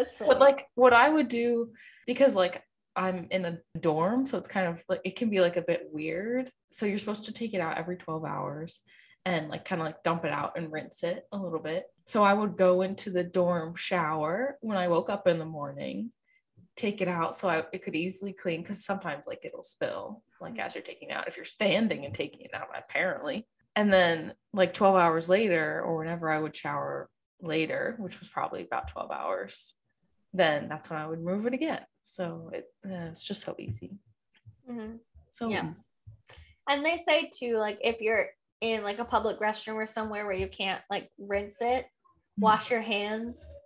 [0.00, 0.28] That's funny.
[0.28, 1.70] but like what I would do
[2.06, 2.62] because like
[2.96, 5.88] I'm in a dorm, so it's kind of like it can be like a bit
[5.92, 6.50] weird.
[6.72, 8.80] So you're supposed to take it out every 12 hours
[9.24, 11.84] and like kind of like dump it out and rinse it a little bit.
[12.06, 16.10] So I would go into the dorm shower when I woke up in the morning,
[16.76, 20.58] take it out so I, it could easily clean because sometimes like it'll spill like
[20.58, 23.46] as you're taking it out if you're standing and taking it out apparently.
[23.76, 27.08] And then like 12 hours later or whenever I would shower
[27.40, 29.74] later, which was probably about 12 hours,
[30.32, 31.84] then that's when I would remove it again.
[32.04, 33.98] So it, uh, it's just so easy.
[34.68, 35.00] Mhm.
[35.30, 35.70] So Yeah.
[35.70, 35.84] easy.
[36.68, 38.26] And they say too, like if you're
[38.60, 42.42] in like a public restroom or somewhere where you can't like rinse it, Mhm.
[42.42, 43.58] wash your hands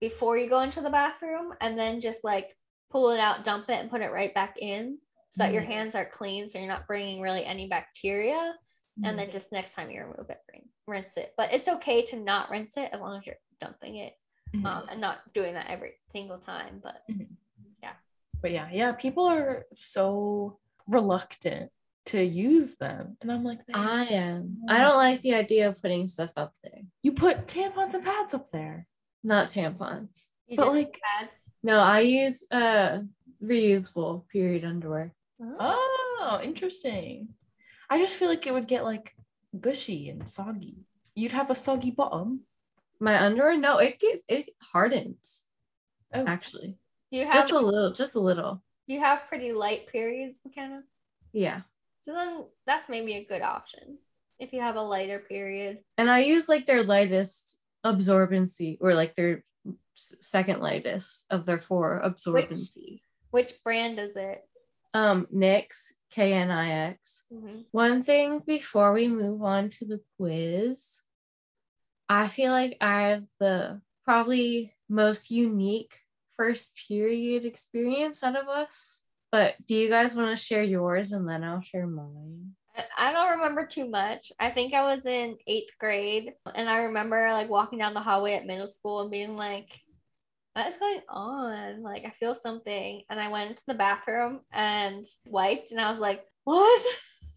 [0.00, 2.56] before you go into the bathroom and then just like
[2.90, 4.98] pull it out, dump it, and put it right back in
[5.30, 5.66] so that your Mhm.
[5.66, 8.58] hands are clean so you're not bringing really any bacteria.
[9.04, 10.38] And then just next time you remove it,
[10.86, 11.32] rinse it.
[11.36, 14.12] But it's okay to not rinse it as long as you're dumping it
[14.54, 14.66] Mhm.
[14.66, 16.80] um, and not doing that every single time.
[16.82, 17.02] But
[17.82, 17.92] yeah.
[18.40, 21.70] but yeah, yeah, people are so reluctant
[22.06, 23.16] to use them.
[23.20, 24.58] And I'm like, I am.
[24.68, 26.82] I don't like the idea of putting stuff up there.
[27.02, 28.86] you put tampons and pads up there.
[29.24, 30.26] Not tampons.
[30.48, 31.48] you But, like- pads.
[31.62, 33.00] No, I use uh
[33.42, 35.14] reusable period underwear.
[35.40, 37.28] Oh, interesting.
[37.90, 39.14] I just feel like it would get like
[39.58, 40.76] gushy and soggy.
[41.14, 42.40] You'd have a soggy bottom.
[43.02, 45.42] My underwear, no, it get it hardens.
[46.14, 46.24] Oh.
[46.24, 46.76] Actually,
[47.10, 48.62] Do you have just a little, just a little.
[48.86, 50.84] do you have pretty light periods, MacKenna?
[51.32, 51.62] Yeah,
[51.98, 53.98] So then that's maybe a good option
[54.38, 55.78] if you have a lighter period.
[55.98, 59.42] and I use like their lightest absorbency, or like their
[59.96, 63.02] second lightest of their four absorbencies.
[63.32, 64.42] Which brand is it?
[64.94, 67.22] Um, Knix K N I X.
[67.32, 67.64] Mhm.
[67.72, 71.00] One thing before we move on to the quiz,
[72.08, 75.94] I feel like I have the probably most unique
[76.36, 79.02] first period experience out of us.
[79.30, 82.54] But do you guys want to share yours and then I'll share mine?
[82.98, 84.32] I- don't remember too much.
[84.40, 88.34] I think I was in eighth grade, and I remember like walking down the hallway
[88.34, 89.70] at middle school and being like,
[90.54, 91.82] "What is going on?
[91.82, 95.98] Like, I feel something." And I went into the bathroom and wiped, and I was
[96.00, 96.82] like, "What?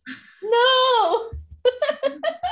[0.43, 1.29] No!"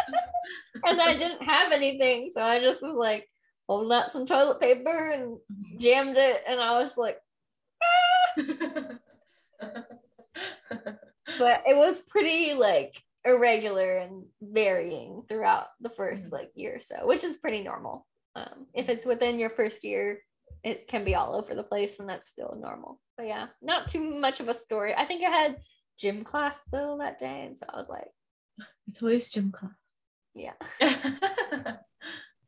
[0.86, 3.28] and I didn't have anything, so I just was like
[3.68, 5.38] holding up some toilet paper and
[5.80, 7.18] jammed it, and I was like,
[11.40, 16.32] but it was pretty like irregular and varying throughout the 1st Mhm.
[16.32, 18.06] like year or so, which is pretty normal.
[18.36, 20.20] Um, if it's within your first year,
[20.64, 23.00] it can be all over the place, and that's still normal.
[23.18, 24.94] But yeah, not too much of a story.
[24.96, 25.62] I think I had
[26.00, 28.08] gym class though that day, and so I was like,
[28.88, 29.72] It's always gym class.
[30.36, 30.54] Yeah,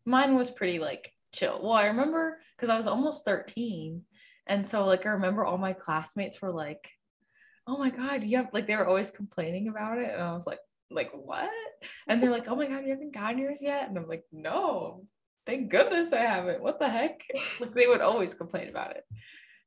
[0.05, 1.59] Mine was pretty like chill.
[1.61, 4.01] Well, I remember because I was almost 13.
[4.47, 6.89] And so like I remember all my classmates were like,
[7.67, 10.11] oh my God, you have like they were always complaining about it.
[10.11, 10.59] And I was like,
[10.91, 11.49] like what?
[12.07, 13.89] And they're like, oh my God, you haven't gotten yours yet?
[13.89, 15.05] And I'm like, no,
[15.45, 16.61] thank goodness I haven't.
[16.61, 17.21] What the heck?
[17.59, 19.03] Like they would always complain about it.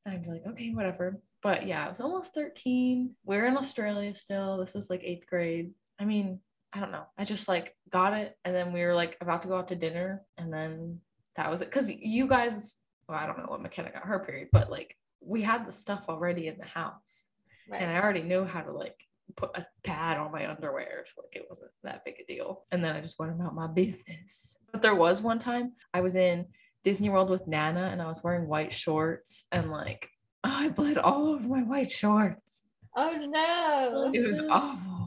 [0.05, 1.21] And I'd be like, okay, whatever.
[1.43, 3.15] But yeah, I was almost 13.
[3.25, 4.59] We're in Australia still.
[4.59, 5.73] This was like eighth grade.
[5.99, 6.41] I mean,
[6.73, 7.07] I don't know.
[7.17, 8.37] I just like got it.
[8.45, 10.23] And then we were like about to go out to dinner.
[10.37, 11.01] And then
[11.37, 11.71] that was it.
[11.71, 12.77] Cause you guys,
[13.09, 16.05] well, I don't know what MacKenna got her period, but like we had the stuff
[16.09, 17.27] already in the house.
[17.69, 17.83] Right.
[17.83, 18.97] And I already know how to like
[19.37, 21.05] put a pad on my underwear.
[21.07, 22.65] So like it wasn't that big a deal.
[22.73, 24.59] And then I just went about my business.
[24.73, 26.47] But there was one time I was in
[26.85, 30.09] Disney World with Nana and I was wearing white shorts and like
[30.45, 32.65] oh, I bled all over my white shorts.
[32.97, 34.11] oh no.
[34.13, 34.98] It was awful.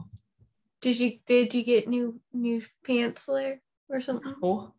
[0.82, 4.34] Did you did you get new new pants there or something?
[4.42, 4.72] Oh.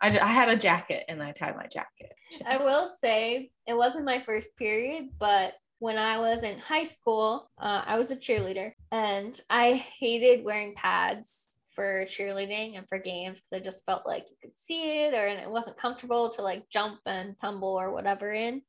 [0.00, 2.12] I, I had a jacket and I tied my jacket.
[2.46, 7.50] I will say it wasn't my first period, but when I was in high school,
[7.58, 13.40] uh, I was a cheerleader and I hated wearing pads for cheerleading and for games
[13.40, 16.42] because I just felt like you could see it or and it wasn't comfortable to
[16.42, 18.62] like jump and tumble or whatever in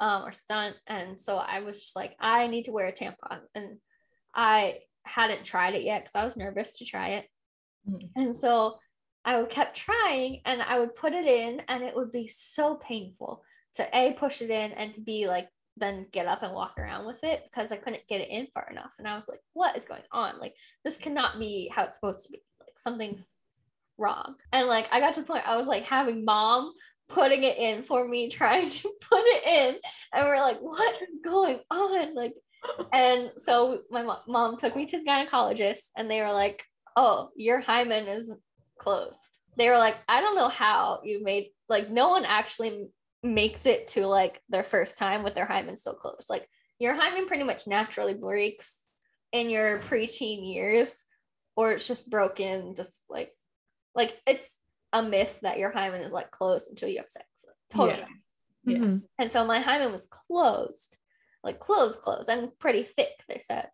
[0.00, 0.76] um, or stunt.
[0.86, 3.40] And so I was just like, I need to wear a tampon.
[3.54, 3.78] And
[4.34, 7.28] I hadn't tried it yet because I was nervous to try it.
[7.88, 8.10] Mhm.
[8.16, 8.78] And so
[9.24, 12.76] I would kept trying and I would put it in and it would be so
[12.76, 13.44] painful
[13.74, 17.06] to A push it in and to be like then get up and walk around
[17.06, 18.96] with it because I couldn't get it in far enough.
[18.98, 20.38] And I was like, what is going on?
[20.38, 22.42] Like this cannot be how it's supposed to be.
[22.60, 23.36] Like something's
[23.96, 24.34] wrong.
[24.52, 26.72] And like I got to the point I was like having mom
[27.08, 29.80] putting it in for me, trying to put it in.
[30.12, 32.14] And we're like, what is going on?
[32.14, 32.34] Like
[32.92, 36.64] and so my mo- mom took me to the gynecologist and they were like,
[36.96, 38.32] oh, your hymen is
[38.78, 39.38] closed.
[39.56, 42.88] They were like, I don't know how you made like no one actually
[43.22, 46.28] makes it to like their first time with their hymen still closed.
[46.28, 46.48] Like
[46.78, 48.88] your hymen pretty much naturally breaks
[49.32, 51.06] in your preteen years,
[51.56, 53.30] or it's just broken, just like
[53.94, 54.60] like it's
[54.92, 57.26] a myth that your hymen is like closed until you have sex.
[57.70, 57.98] Totally.
[57.98, 58.06] Yeah.
[58.64, 58.78] Yeah.
[58.78, 59.02] Mhm.
[59.18, 60.96] And so my hymen was closed,
[61.42, 63.68] like closed, closed, and pretty thick, they said.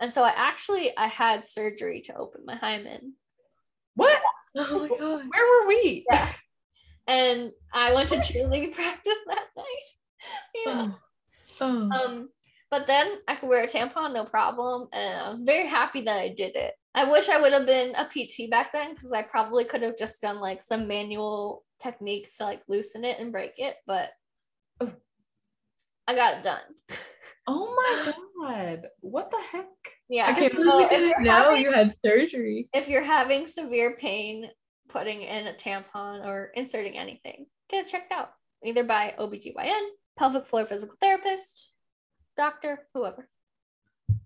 [0.00, 3.14] And so I actually I had surgery to open my hymen.
[3.94, 4.20] What?
[4.56, 5.24] Oh my god.
[5.28, 6.06] Where were we?
[6.08, 6.32] Yeah.
[7.08, 9.86] And I went to cheerleading practice that night.
[10.54, 10.88] Yeah.
[10.90, 10.98] Oh.
[11.60, 11.90] Oh.
[11.90, 12.28] Um,
[12.70, 14.88] but then I could wear a tampon, no problem.
[14.92, 16.74] And I was very happy that I did it.
[16.94, 19.98] I wish I would have been a PT back then because I probably could have
[19.98, 24.10] just done like some manual techniques to like loosen it and break it, but.
[26.06, 26.60] I got done.
[27.46, 28.86] Oh my god.
[29.00, 29.66] What the heck?
[30.08, 30.28] Yeah.
[30.28, 32.70] I can't so believe you didn't know you had surgery.
[32.72, 34.48] if you're having severe pain
[34.88, 38.30] putting in a tampon or inserting anything, get it checked out
[38.64, 39.82] either by OBGYN,
[40.18, 41.70] pelvic floor physical therapist,
[42.34, 43.28] doctor, whoever.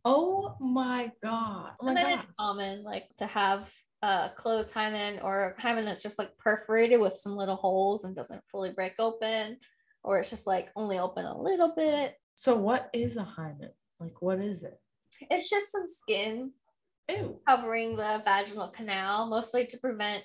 [0.04, 1.72] Oh my god.
[1.80, 2.24] Oh my and then god.
[2.24, 3.68] it's common like to have
[4.02, 8.14] a closed hymen or a hymen that's just like perforated with some little holes and
[8.14, 9.58] doesn't fully break open,
[10.04, 12.14] or it's just like only open a little bit.
[12.34, 13.70] So what is a hymen?
[14.00, 14.78] Like what is it?
[15.30, 16.52] It's just some skin
[17.08, 17.40] Ew.
[17.46, 20.24] covering the vaginal canal, mostly to prevent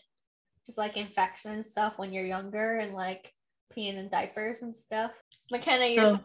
[0.66, 3.32] just like infection and stuff when you're younger and like
[3.76, 5.12] peeing in diapers and stuff.
[5.52, 6.20] MacKenna, you're Oh.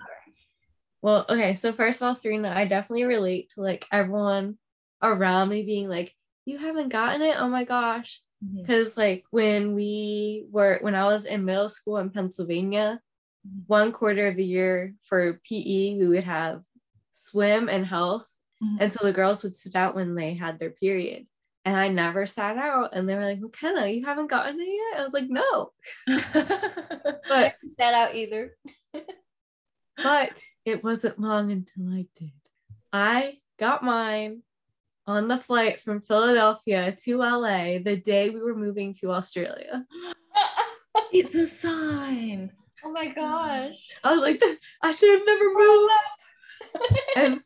[1.00, 1.54] Well, okay.
[1.54, 4.58] So first of all, Serena, I definitely relate to like everyone
[5.00, 6.12] around me being like,
[6.44, 7.36] "You haven't gotten it?
[7.38, 8.62] Oh my gosh!" Mm-hmm.
[8.62, 13.00] Because like when we were when I was in middle school in Pennsylvania.
[13.66, 16.62] One quarter of the year for PE we would have
[17.12, 18.26] swim and health,
[18.62, 18.78] Mhm.
[18.80, 21.26] and so the girls would sit out when they had their period.
[21.64, 25.00] And I never sat out, and they were like, "MacKenna, you haven't gotten it yet."
[25.00, 25.72] I was like, "No,"
[26.06, 28.56] but that out either.
[29.96, 30.30] but
[30.64, 32.32] it wasn't long until I did.
[32.92, 34.42] I got mine
[35.06, 39.84] on the flight from Philadelphia to LA the day we were moving to Australia.
[41.12, 42.52] it's a sign.
[42.84, 43.90] Oh my gosh.
[44.04, 45.92] I was like, this, I should have never moved.
[47.16, 47.40] and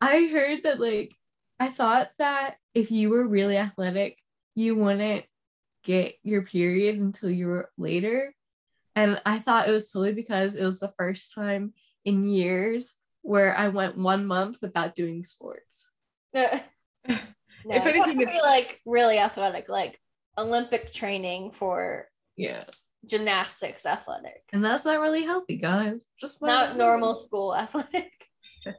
[0.00, 1.14] I heard that, like,
[1.60, 4.18] I thought that if you were really athletic,
[4.54, 5.24] you wouldn't
[5.84, 8.34] get your period until you were later.
[8.94, 11.72] And I thought it was totally because it was the first time
[12.04, 15.88] in years where I went one month without doing sports.
[16.34, 16.48] no,
[17.64, 20.00] If anything, it's- like really athletic, like
[20.36, 22.60] Olympic training for Yeah.
[23.06, 26.02] Gymnastics athletic, And that's not really healthy, guys.
[26.20, 28.12] Just not normal school athletic.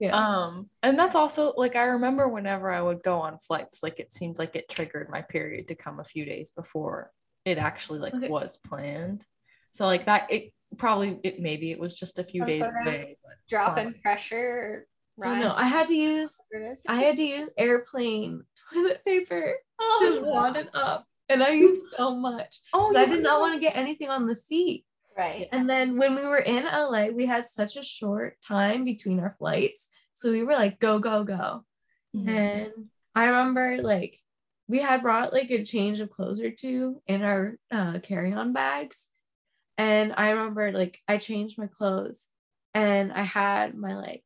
[0.00, 0.10] Yeah.
[0.16, 4.12] Um, and that's also like I remember whenever I would go on flights, like it
[4.12, 7.12] seemed like it triggered my period to come a few days before
[7.44, 8.28] it actually like Okay.
[8.28, 9.24] was planned.
[9.70, 13.16] So like that it probably it maybe it was just a few Some days away.
[13.22, 13.86] But Drop fine.
[13.86, 14.88] in pressure.
[15.24, 16.34] Oh, no, I had to use
[16.88, 19.54] I had to use airplane toilet paper.
[19.80, 21.06] Oh, just wadded up.
[21.28, 22.60] And I used so much.
[22.72, 24.84] Oh, So I did not want to get anything on the seat.
[25.16, 25.48] Right.
[25.52, 29.36] And then when we were in LA, we had such a short time between our
[29.38, 29.88] flights.
[30.12, 31.64] So we were like, go, go, go.
[32.14, 32.28] Mhm.
[32.28, 32.72] And
[33.14, 34.18] I remember like
[34.66, 39.08] we had brought like a change of clothes or two in our uh, carry-on bags.
[39.78, 42.26] And I remember like I changed my clothes
[42.72, 44.24] and I had my like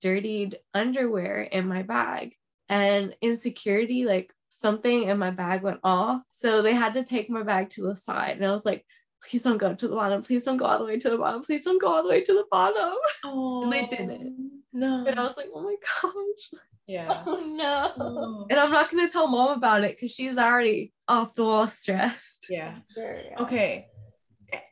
[0.00, 2.34] dirtied underwear in my bag.
[2.68, 6.20] And in security, like something in my bag went off.
[6.30, 8.36] So they had to take my bag to the side.
[8.36, 8.84] And I was like,
[9.22, 10.22] please don't go to the bottom.
[10.22, 11.42] Please don't go all the way to the bottom.
[11.42, 12.94] Please don't go all the way to the bottom.
[13.24, 14.62] Oh, And they didn't.
[14.72, 15.04] No.
[15.06, 16.60] And I was like, oh my gosh.
[16.86, 17.22] yeah.
[17.26, 17.92] Oh no.
[18.04, 18.46] Oh.
[18.50, 22.46] And I'm not gonna tell mom about it because she's already off the wall stressed.
[22.50, 22.74] Yeah.
[22.94, 23.20] Sure.
[23.20, 23.42] yeah.
[23.42, 23.86] Okay.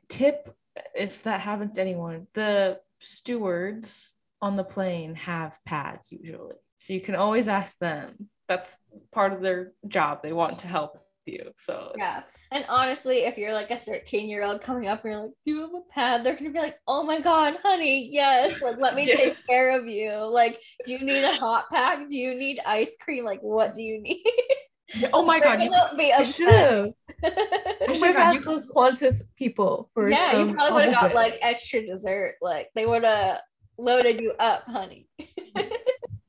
[0.09, 0.49] Tip
[0.95, 6.55] if that happens to anyone, the stewards on the plane have pads usually.
[6.77, 8.29] So you can always ask them.
[8.49, 8.79] That's
[9.13, 10.23] part of their job.
[10.23, 11.53] They want to help you.
[11.57, 12.23] So Yeah.
[12.51, 15.53] And honestly, if you're like a 13 year old coming up and you're like, Do
[15.53, 16.25] you have a pad?
[16.25, 18.61] They're gonna be like, Oh my god, honey, yes.
[18.63, 19.17] Like, let me Yeah.
[19.17, 20.13] take care of you.
[20.13, 22.09] Like, do you need a hot pack?
[22.09, 23.25] Do you need ice cream?
[23.25, 24.25] Like, what do you need?
[25.13, 25.63] Oh my They're god.
[25.63, 26.37] You, be I obsessed.
[26.37, 26.91] should have.
[27.25, 30.87] I Oh should my have God, you asked those Qantas people for yeah, you probably
[30.87, 32.37] would have got like extra dessert.
[32.41, 33.41] Like they would have
[33.77, 35.09] loaded you up, honey.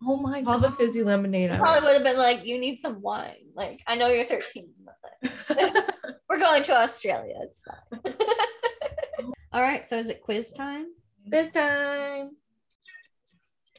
[0.05, 1.49] Oh my all the fizzy lemonade.
[1.49, 3.47] You I probably would have been like, you need some wine.
[3.53, 5.31] Like, I know you're 13, but
[6.29, 7.35] we're going to Australia.
[7.43, 8.13] It's fine.
[9.51, 10.87] All right, so is it quiz time?
[11.27, 12.31] Quiz time.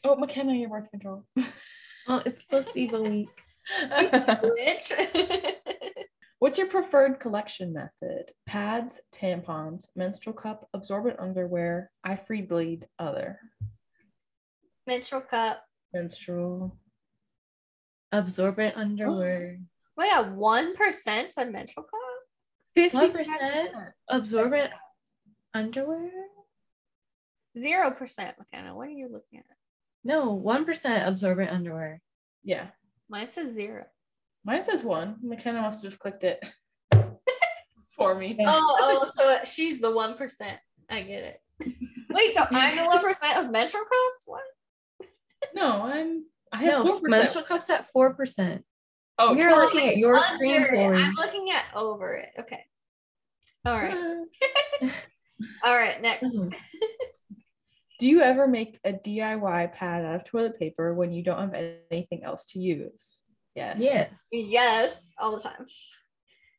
[0.04, 1.24] oh, MacKenna, your birth control.
[2.08, 3.28] Oh, it's placebo week.
[4.42, 4.92] Which?
[6.40, 8.32] What's your preferred collection method?
[8.46, 13.38] Pads, tampons, menstrual cup, absorbent underwear, I free bleed, other.
[14.86, 15.62] Menstrual cup.
[15.92, 16.76] Menstrual.
[18.12, 19.58] Absorbent underwear.
[19.58, 19.64] Oh.
[19.96, 22.00] We got one percent on menstrual cup.
[22.76, 24.70] 1% absorbent
[25.52, 26.10] underwear?
[27.58, 28.74] Zero percent, MacKenna.
[28.74, 29.56] What are you looking at?
[30.04, 32.00] No, one percent absorbent underwear.
[32.42, 32.68] Yeah.
[33.08, 33.84] Mine says zero.
[34.44, 35.16] Mine says one.
[35.22, 36.42] MacKenna must have clicked it
[37.96, 38.38] for me.
[38.46, 40.58] Oh, oh, so she's the one percent.
[40.88, 41.40] I get it.
[42.10, 44.26] Wait, so I'm the one percent of menstrual cups?
[44.26, 44.42] What?
[45.54, 46.24] No, I'm.
[46.52, 48.64] I have No, four menstrual cups at four percent.
[49.18, 49.66] Oh, You're totally.
[49.66, 50.94] looking at your Under screen it.
[50.94, 52.30] I'm looking at over it.
[52.40, 52.64] Okay.
[53.66, 53.94] All right.
[55.62, 56.00] All right.
[56.00, 56.24] Next.
[56.24, 56.54] Mhm.
[57.98, 61.74] Do you ever make a DIY pad out of toilet paper when you don't have
[61.90, 63.20] anything else to use?
[63.54, 63.78] Yes.
[63.78, 64.14] Yes.
[64.32, 65.66] Yes, all the time.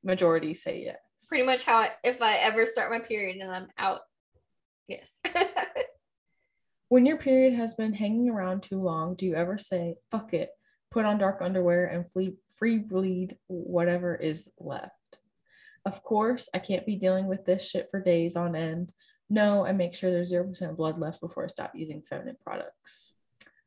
[0.03, 0.97] Majority say yes.
[1.29, 4.01] Pretty much how I, if I ever start my period and I'm out.
[4.87, 5.19] Yes.
[6.91, 10.49] When your period has been hanging around too long, do you ever say, fuck it,
[10.89, 14.91] put on dark underwear and free, free bleed whatever is left?
[15.85, 18.91] Of course, I can't be dealing with this shit for days on end.
[19.29, 23.13] No, I make sure there's 0% blood left before I stop using feminine products.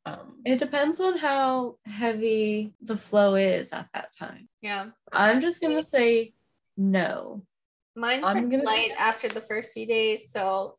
[0.04, 4.50] Um, It depends on how heavy the flow is at that time.
[4.60, 4.90] yeah.
[5.10, 6.34] I'm just gonna say
[6.76, 7.42] no.
[7.96, 10.28] Mine's I'm pretty gonna say light after the first few days.
[10.30, 10.76] So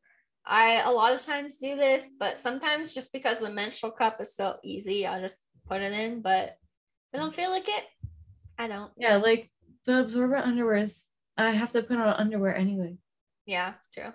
[0.48, 4.36] I a lot of times do this, but sometimes just because the menstrual cup is
[4.36, 6.22] so easy, I'll just put it in.
[6.22, 6.58] But
[7.14, 7.84] I don't feel like it,
[8.58, 8.92] I don't.
[8.98, 9.50] Yeah, like
[9.86, 12.98] the absorbent underwear is I have to put on underwear anyway.
[13.46, 14.12] Yeah, it's true.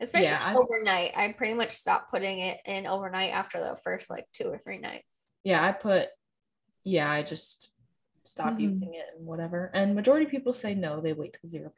[0.00, 1.12] Especially Yeah, overnight.
[1.16, 4.78] I pretty much stopped putting it in overnight after the first like two or three
[4.78, 5.28] nights.
[5.44, 6.08] yeah, I put,
[6.84, 7.70] yeah, I just
[8.24, 8.60] stop Mhm.
[8.60, 9.70] using it and whatever.
[9.74, 11.72] And majority of people say no, they wait till 0%.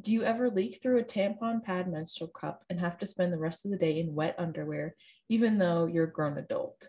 [0.00, 3.38] Do you ever leak through a tampon pad menstrual cup and have to spend the
[3.38, 4.96] rest of the day in wet underwear,
[5.28, 6.88] even though you're a grown adult?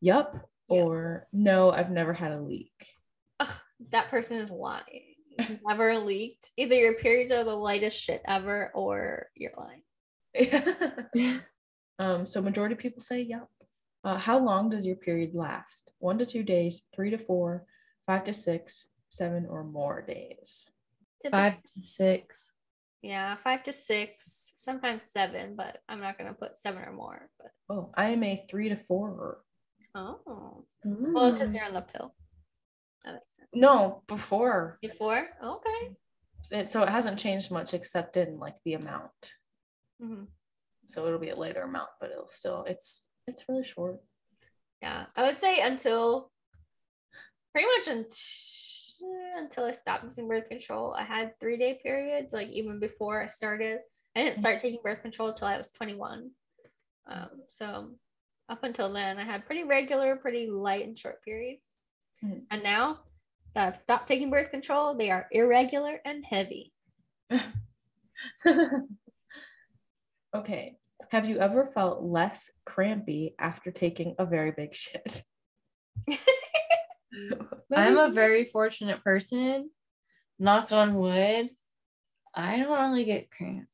[0.00, 0.32] Yup.
[0.34, 0.44] Yep.
[0.68, 2.72] Or no, I've never had a leak.
[3.90, 5.14] That person is lying.
[5.66, 6.50] Never leaked.
[6.56, 11.40] Either your periods are the lightest shit ever or you're lying.
[11.98, 13.50] um, so majority of people say yup.
[14.04, 15.92] Uh, how long does your period last?
[15.98, 17.64] One to two days, three to four,
[18.04, 20.70] five to six, seven or more days.
[21.30, 22.50] Five to six.
[23.02, 27.28] Yeah, five to six, sometimes seven, but I'm not gonna put seven or more.
[27.38, 29.42] But Oh, I am a three to four.
[29.94, 30.66] oh, well,
[31.32, 31.54] because Mm.
[31.54, 32.14] you're on the pill.
[33.04, 33.48] That makes sense.
[33.52, 34.78] No, before.
[34.80, 35.96] Before, okay.
[36.52, 39.34] It, so it hasn't changed much except in like the amount.
[40.00, 40.28] Mhm.
[40.86, 44.00] So it'll be a later amount, but it'll still it's it's really short.
[44.80, 46.32] Yeah, I would say until
[47.52, 48.08] pretty much until,
[49.36, 50.94] until I stopped using birth control.
[50.94, 53.80] I had three day periods, like even before I started.
[54.14, 56.30] I didn't start taking birth control until I was 21.
[57.06, 57.92] Um, so
[58.48, 61.76] up until then, I had pretty regular, pretty light and short periods.
[62.22, 62.42] Mhm.
[62.50, 63.00] And now
[63.54, 66.72] that I've stopped taking birth control, they are irregular and heavy.
[70.34, 70.76] okay.
[71.10, 75.24] Have you ever felt less crampy after taking a very big shit?
[77.74, 79.70] I'm a very fortunate person.
[80.38, 81.50] Knock on wood.
[82.34, 83.68] I don't really get cramps.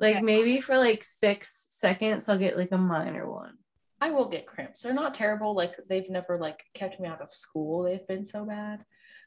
[0.00, 0.24] Like Okay.
[0.24, 3.54] maybe for like six seconds, I'll get like a minor one.
[4.00, 4.82] I will get cramps.
[4.82, 5.54] They're not terrible.
[5.54, 7.82] Like they've never like kept me out of school.
[7.82, 8.84] They've been so bad,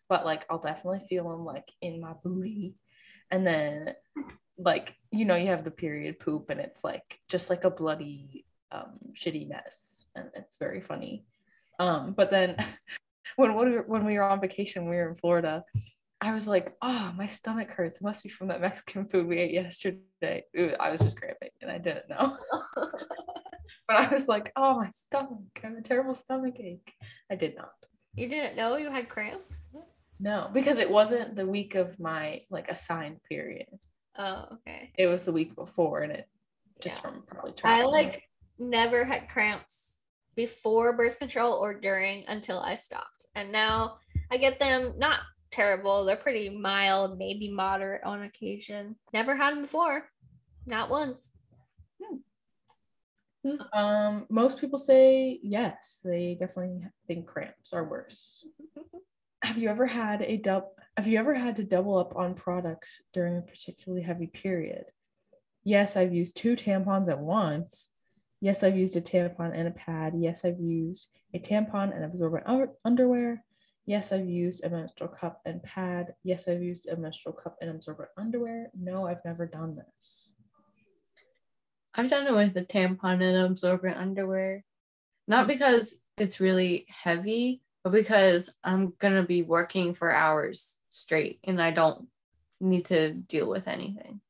[0.07, 2.75] but like I'll definitely feel them like in my booty,
[3.29, 3.95] and then
[4.57, 8.45] like you know you have the period poop and it's like just like a bloody
[8.71, 11.25] um shitty mess and it's very funny.
[11.79, 12.55] Um, but then
[13.35, 15.63] when when we were, when we were on vacation, we were in Florida.
[16.23, 17.97] I was like, oh, my stomach hurts.
[17.97, 20.43] It must be from that Mexican food we ate yesterday.
[20.57, 22.37] Ooh, I was just cramping and I didn't know.
[23.87, 25.39] But I was like, oh, my stomach.
[25.63, 26.93] I have a terrible stomach ache.
[27.29, 27.73] I did not.
[28.15, 29.65] you didn't know you had cramps?
[30.19, 33.67] No, because it wasn't the week of my like assigned period.
[34.17, 34.91] Oh, okay.
[34.97, 36.27] It was the week before, and it
[36.79, 37.09] just Yeah.
[37.11, 38.23] from probably I like
[38.59, 39.90] never had cramps
[40.41, 43.27] before birth control or during until I stopped.
[43.35, 43.97] And now
[44.31, 45.19] I get them not
[45.51, 46.03] terrible.
[46.03, 48.95] They're pretty mild, maybe moderate on occasion.
[49.13, 50.09] Never had them before.
[50.65, 51.31] Not once.
[53.71, 56.01] Um, most people say yes.
[56.03, 58.45] They definitely think cramps are worse.
[59.43, 60.65] have you ever had a dub?
[60.97, 64.85] Have you ever had to double up on products during a particularly heavy period?
[65.63, 67.89] Yes, I've used two tampons at once.
[68.41, 70.13] Yes, I've used a tampon and a pad.
[70.17, 72.45] Yes, I've used a tampon and absorbent
[72.83, 73.43] underwear.
[73.85, 76.15] Yes, I've used a menstrual cup and pad.
[76.23, 78.71] Yes, I've used a menstrual cup and absorbent underwear.
[78.77, 80.33] No, I've never done this.
[81.93, 84.63] I've done it with a tampon and absorbent underwear.
[85.27, 91.61] Not because it's really heavy, but because I'm gonna be working for hours straight and
[91.61, 92.07] I don't
[92.59, 94.21] need to deal with anything.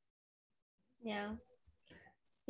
[1.01, 1.35] Yeah.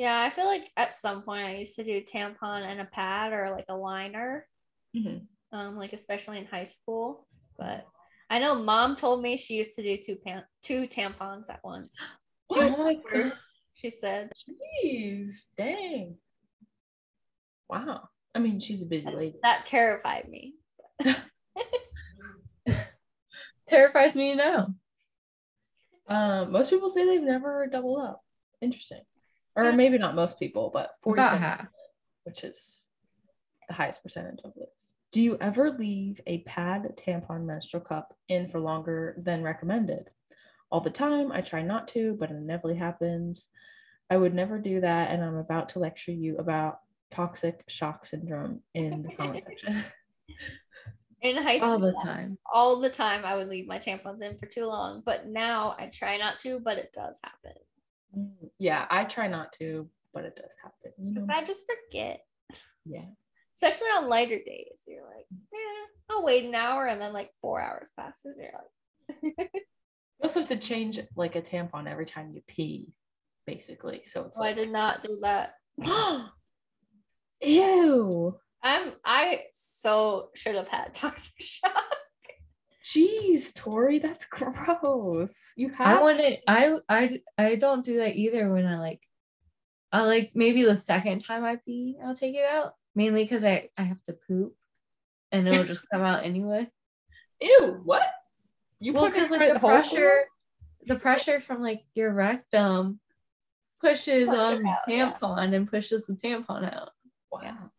[0.02, 3.34] Yeah, I feel like at some point I used to do tampon and a pad
[3.34, 4.48] or like a liner,
[4.96, 5.28] Mhm.
[5.52, 7.28] um, like especially in high school.
[7.56, 7.86] But
[8.28, 11.96] I know mom told me she used to do two pan- two tampons at once.
[12.52, 13.32] Two Oh my
[13.76, 14.32] she said.
[14.84, 16.18] Jeez, dang.
[17.70, 18.10] Wow.
[18.34, 19.38] I mean, she's a busy lady.
[19.44, 20.56] That terrified me.
[23.70, 24.74] Terrifies me now.
[26.08, 28.22] Um, most people say they've never doubled up.
[28.62, 29.04] Interesting.
[29.56, 29.72] Or Yeah.
[29.72, 31.68] maybe not most people, but 40 About half.
[32.24, 32.88] which is
[33.68, 34.96] the highest percentage of this.
[35.12, 40.10] Do you ever leave a pad, tampon, menstrual cup in for longer than recommended?
[40.72, 41.32] All the time.
[41.34, 43.50] I try not to, but it inevitably happens.
[44.10, 46.80] I would never do that, and I'm about to lecture you about
[47.10, 49.84] toxic shock syndrome in the comment section.
[51.22, 52.38] In high school, All the time.
[52.52, 55.04] all the time I would leave my tampons in for too long.
[55.06, 57.54] But now I try not to, but it does happen.
[58.60, 60.92] Yeah, I try not to, but it does happen.
[60.98, 61.22] You know?
[61.22, 62.22] Because I just forget.
[62.86, 63.06] Yeah.
[63.54, 64.82] Especially on lighter days.
[64.88, 68.36] You're like, yeah, I'll wait an hour and then like four hours passes.
[68.38, 68.52] You're
[69.38, 69.50] like,
[70.22, 72.94] You also have to change like a tampon every time you pee,
[73.48, 74.02] basically.
[74.06, 75.56] So it's oh, I did not do that.
[77.42, 78.38] ew.
[78.62, 81.74] I'm I so should have had toxic shock.
[82.92, 85.54] Jeez, Tori, that's gross.
[85.56, 89.02] You have I have wouldn't I I I don't do that either when I like
[89.92, 92.76] I like maybe the second time I pee, I'll take it out.
[92.96, 94.56] Mainly because I, I have to poop
[95.32, 96.70] and it'll just come out anyway.
[97.40, 97.82] ew.
[97.84, 98.04] What?
[98.80, 99.70] You well, put because it like in the hole?
[99.70, 100.26] pressure,
[100.88, 103.00] the pressure from like your rectum
[103.82, 105.14] pushes Push it on out, yeah.
[105.14, 106.90] tampon and pushes the tampon out.
[107.32, 107.72] Wow.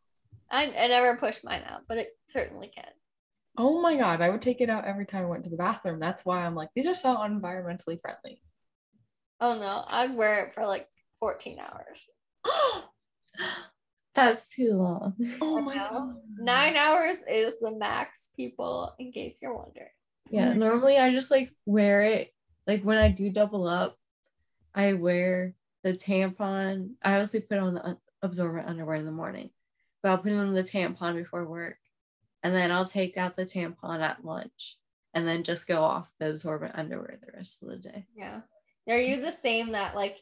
[0.51, 2.85] I, I never pushed mine out, but it certainly can.
[3.57, 6.01] Oh my god, I would take it out every time I went to the bathroom.
[6.01, 8.41] That's why I'm like, these are so environmentally friendly.
[9.41, 10.87] Oh no, I'd wear it for like
[11.21, 12.07] 14 hours.
[14.15, 15.15] That's too long.
[15.41, 16.17] oh my god.
[16.39, 19.89] Nine hours is the max, people, in case you're wondering.
[20.31, 22.33] Yeah, normally I just like wear it
[22.67, 23.97] like when I do double up,
[24.75, 26.93] I wear the tampon.
[27.03, 29.51] I obviously put on the absorbent underwear in the morning,
[30.03, 31.77] but I'll put on the tampon before work,
[32.43, 34.77] and then I'll take out the tampon at lunch,
[35.15, 38.07] and then just go off the absorbent underwear the rest of the day.
[38.17, 38.41] Yeah.
[38.89, 40.19] Are you the same that like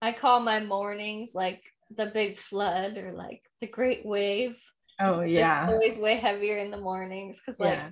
[0.00, 1.64] I call my mornings like
[1.94, 4.60] the big flood or like the great wave?
[5.00, 5.66] Oh It's yeah.
[5.68, 7.90] always way heavier in the mornings because like Yeah.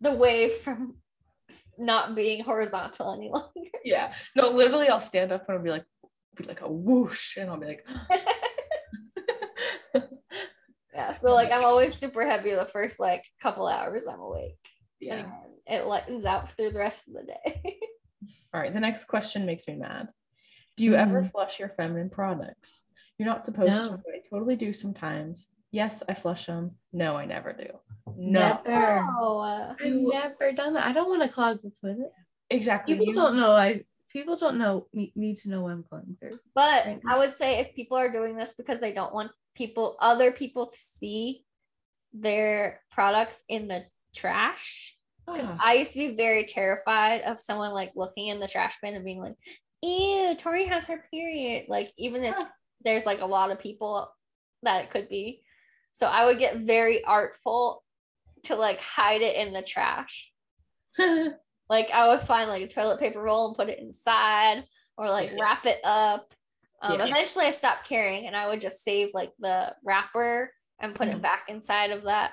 [0.00, 0.96] the wave from
[1.78, 3.70] not being horizontal any longer.
[3.84, 4.12] Yeah.
[4.36, 5.84] No, literally I'll stand up and I'll be like
[6.36, 8.18] be like a whoosh and I'll be like yeah.
[11.24, 14.58] So like I'm always super heavy the first like couple hours I'm awake.
[15.00, 15.24] Yeah.
[15.66, 17.78] and it lightens out through the rest of the day.
[18.54, 18.72] All right.
[18.72, 20.08] The next question makes me mad.
[20.76, 21.30] Do you ever Mhm.
[21.30, 22.82] flush your feminine products?
[23.18, 23.88] You're not supposed No.
[23.90, 25.48] to, but I totally do sometimes.
[25.70, 26.76] Yes, I flush them.
[26.92, 27.66] No, I never do.
[28.16, 28.60] No.
[28.66, 28.98] Never.
[29.80, 30.86] I've never done that.
[30.86, 32.12] I don't want to clog the toilet.
[32.50, 32.94] Exactly.
[32.94, 33.52] People You- don't know.
[33.52, 36.38] I people don't know need, need to know what I'm going through.
[36.54, 37.00] but Right.
[37.08, 40.66] I would say if people are doing this because they don't want people, other people
[40.66, 41.44] to see
[42.12, 44.96] their products in the trash.
[45.26, 48.94] Because I used to be very terrified of someone like looking in the trash bin
[48.94, 49.34] and being like,
[49.82, 51.64] ew, Tori has her period.
[51.68, 52.46] Like, even if Huh.
[52.84, 54.08] there's like a lot of people
[54.62, 55.42] that it could be.
[55.92, 57.82] So I would get very artful
[58.44, 60.30] to like hide it in the trash.
[61.70, 64.64] Like I would find like a toilet paper roll and put it inside
[64.98, 65.38] or like Yeah.
[65.40, 66.30] wrap it up.
[66.84, 67.06] Um, Yeah.
[67.06, 71.14] Eventually I stopped caring, and I would just save like the wrapper and put Mhm.
[71.16, 72.32] it back inside of that.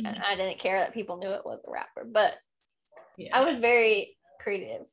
[0.00, 0.06] Mhm.
[0.08, 2.38] And I didn't care that people knew it was a wrapper, but
[3.18, 3.36] yeah.
[3.36, 4.88] I was very creative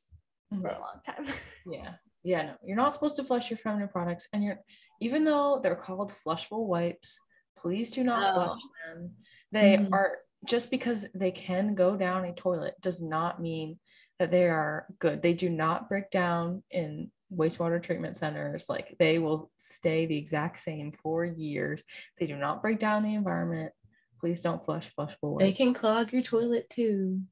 [0.50, 0.76] for Mhm.
[0.76, 1.24] a long time.
[1.66, 1.94] Yeah.
[2.22, 2.56] Yeah, no.
[2.62, 4.62] You're not supposed to flush your feminine products and you're
[5.00, 7.18] even though they're called flushable wipes,
[7.56, 8.34] please do not No.
[8.34, 9.16] flush them.
[9.50, 9.92] They Mhm.
[9.94, 13.80] are just because they can go down a toilet does not mean
[14.18, 15.22] that they are good.
[15.22, 18.68] They do not break down in wastewater treatment centers.
[18.68, 21.82] Like they will stay the exact same for years.
[22.18, 23.72] They do not break down the environment.
[24.20, 25.44] Please don't flush flushable wipes.
[25.44, 27.22] They can clog your toilet too.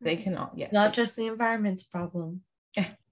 [0.00, 0.52] They cannot.
[0.56, 0.72] Yes.
[0.72, 2.42] Not they- just the environment's problem.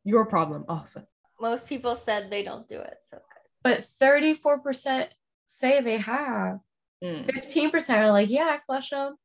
[0.05, 1.05] your problem also.
[1.41, 2.99] Most people said they don't do it.
[3.03, 3.41] So good.
[3.63, 5.09] But 34%
[5.47, 6.59] say they have.
[7.03, 7.31] Mm.
[7.31, 9.17] 15% are like, yeah, I flush them.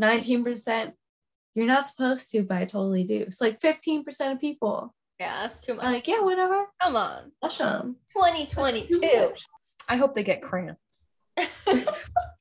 [0.00, 0.92] 19%,
[1.54, 3.18] you're not supposed to, but I totally do.
[3.18, 5.84] It's like 15% of people Yeah, that's too much.
[5.84, 7.30] like, yeah, whatever, Come on.
[7.42, 7.96] them.
[8.16, 9.34] 2022.
[9.86, 10.80] I hope they get cramps.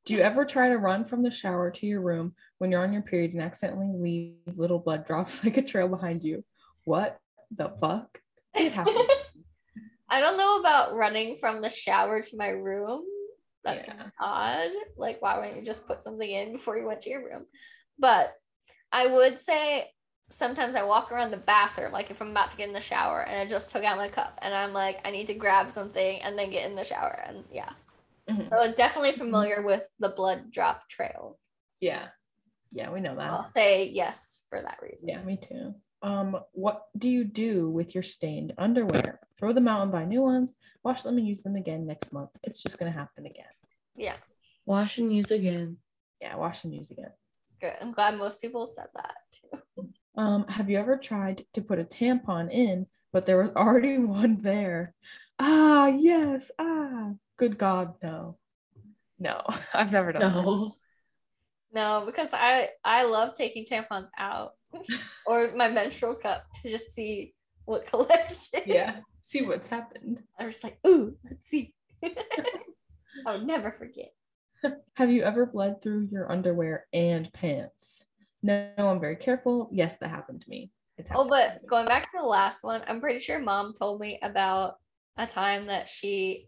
[0.05, 2.93] Do you ever try to run from the shower to your room when you're on
[2.93, 6.45] your period and accidentally leave little blood drops like a trail behind you?
[6.85, 7.19] What
[7.51, 8.21] the fuck?
[8.55, 9.09] It happens.
[10.09, 13.03] I don't know about running from the shower to my room.
[13.65, 14.05] That's Yeah.
[14.21, 14.69] odd.
[14.97, 17.45] Like, why wouldn't you just put something in before you went to your room?
[17.99, 18.31] But
[18.91, 19.91] I would say
[20.29, 23.21] sometimes I walk around the bathroom, like if I'm about to get in the shower
[23.21, 26.21] and I just took out my cup and I'm like, I need to grab something
[26.21, 27.23] and then get in the shower.
[27.27, 27.71] And yeah.
[28.29, 28.49] Mhm.
[28.49, 31.39] So definitely familiar with the blood drop trail.
[31.79, 32.09] Yeah.
[32.71, 33.31] Yeah, we know that.
[33.31, 35.09] I'll say yes for that reason.
[35.09, 35.73] Yeah, me too.
[36.01, 39.19] Um, what do you do with your stained underwear?
[39.37, 40.53] Throw them out and buy new ones.
[40.83, 42.29] Wash them and use them again next month.
[42.43, 43.45] It's just gonna happen again.
[43.95, 44.15] Yeah.
[44.65, 45.77] Wash and use again.
[46.21, 47.11] Yeah, wash and use again.
[47.59, 47.73] Good.
[47.81, 49.89] I'm glad most people said that too.
[50.15, 54.41] Um, have you ever tried to put a tampon in, but there was already one
[54.41, 54.93] there?
[55.37, 56.51] Ah, yes.
[56.59, 58.37] Ah, good God, no.
[59.17, 59.41] No,
[59.73, 60.43] I've never done that.
[60.43, 60.75] No.
[61.71, 64.53] No, because I I love taking tampons out
[65.27, 67.33] or my menstrual cup to just see
[67.65, 68.61] what collection.
[68.65, 70.23] Yeah, see what's happened.
[70.39, 71.73] I was like, ooh, let's see.
[72.03, 74.13] I would never forget.
[74.95, 78.05] Have you ever bled through your underwear and pants?
[78.41, 79.69] No, I'm very careful.
[79.71, 80.71] Yes, that happened to me.
[80.97, 81.67] It's Oh, happened to but me.
[81.67, 84.75] going back to the last one, I'm pretty sure mom told me about
[85.17, 86.47] a time that she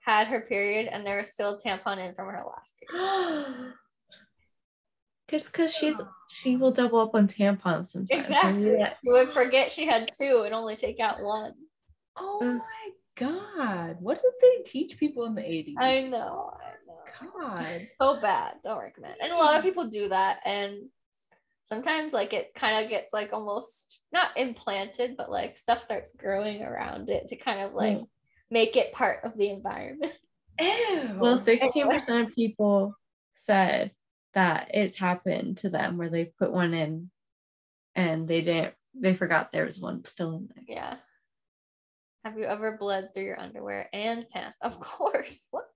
[0.00, 3.72] had her period and there was still a tampon in from her last period.
[5.28, 8.08] Cause, cause she's she will double up on tampons sometimes.
[8.28, 8.76] Exactly.
[8.76, 8.88] Yeah.
[8.88, 11.52] She would forget she had two and only take out one.
[12.16, 12.54] oh Uh.
[12.54, 15.74] my God, what did they teach people in the 80s?
[15.78, 16.52] I know.
[16.58, 17.48] I know.
[17.48, 17.88] God.
[18.00, 20.88] so bad don't recommend and a lot of people do that and
[21.70, 26.62] sometimes like it kind of gets like almost not implanted but like stuff starts growing
[26.62, 28.06] around it to kind of like Mm.
[28.50, 30.12] make it part of the environment
[30.60, 31.16] Ew.
[31.18, 32.94] Well, 16% of people
[33.36, 33.92] said
[34.34, 37.10] that it's happened to them where they put one in
[37.94, 40.64] and they didn't they forgot there was one still in there.
[40.76, 40.96] yeah
[42.24, 45.66] have you ever bled through your underwear and pants of course what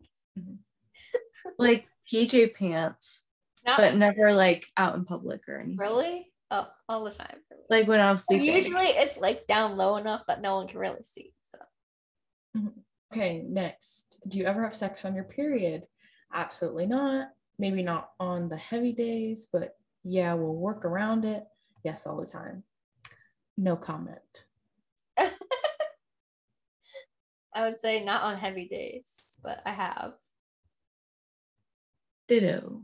[1.59, 3.25] Like PJ pants,
[3.65, 5.77] not but never like out in public or anything.
[5.77, 7.39] really oh all the time
[7.71, 8.55] Like when I'm sleeping.
[8.55, 11.59] usually it's like down low enough that no one can really see so
[12.57, 12.81] mm-hmm.
[13.13, 14.17] Okay, next.
[14.27, 15.85] Do you ever have sex on your period?
[16.33, 17.29] Absolutely not.
[17.61, 21.45] Maybe not on the heavy days, but yeah, we'll work around it.
[21.85, 22.65] Yes, all the time.
[23.57, 24.19] No comment.
[27.57, 30.15] i would say not on heavy days but i have
[32.27, 32.83] Ditto.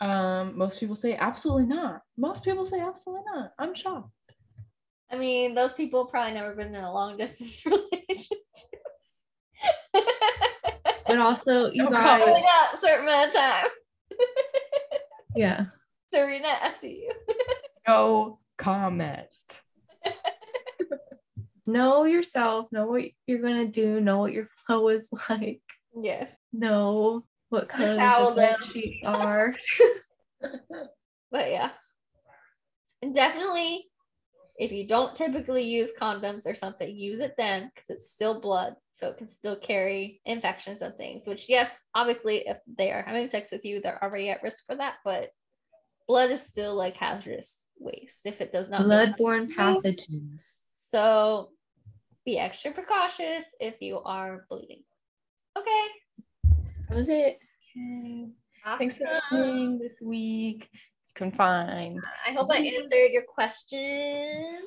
[0.00, 2.02] Um, most people say absolutely not.
[2.18, 3.52] Most people say absolutely not.
[3.58, 4.10] I'm shocked.
[5.10, 8.38] I mean, those people probably never been in a long distance relationship.
[11.06, 13.66] But also you No guys Only got a certain amount of time.
[15.36, 15.64] yeah.
[16.12, 17.12] Serena, I see you.
[17.86, 19.28] No comment.
[21.68, 25.62] Know yourself, know what you're gonna do, know what your flow is like,
[26.00, 26.32] Yes.
[26.52, 29.54] know what color towel the bed sheets are.
[31.30, 31.70] But yeah.
[33.02, 33.86] And definitely,
[34.58, 38.74] if you don't typically use condoms or something, use it then because it's still blood.
[38.92, 43.28] So it can still carry infections and things, which, yes, obviously, if they are having
[43.28, 44.94] sex with you, they're already at risk for that.
[45.04, 45.30] But
[46.08, 48.82] blood is still like hazardous waste if it does not.
[48.82, 50.42] Bloodborne pathogens.
[50.74, 51.50] So
[52.24, 54.82] be extra precautious if you are bleeding.
[55.58, 55.86] Okay.
[56.88, 57.38] That was it.
[57.76, 58.28] Okay.
[58.78, 59.38] Thanks for awesome.
[59.38, 60.68] listening this week.
[60.72, 64.66] You can find uh, I hope I answered your questions.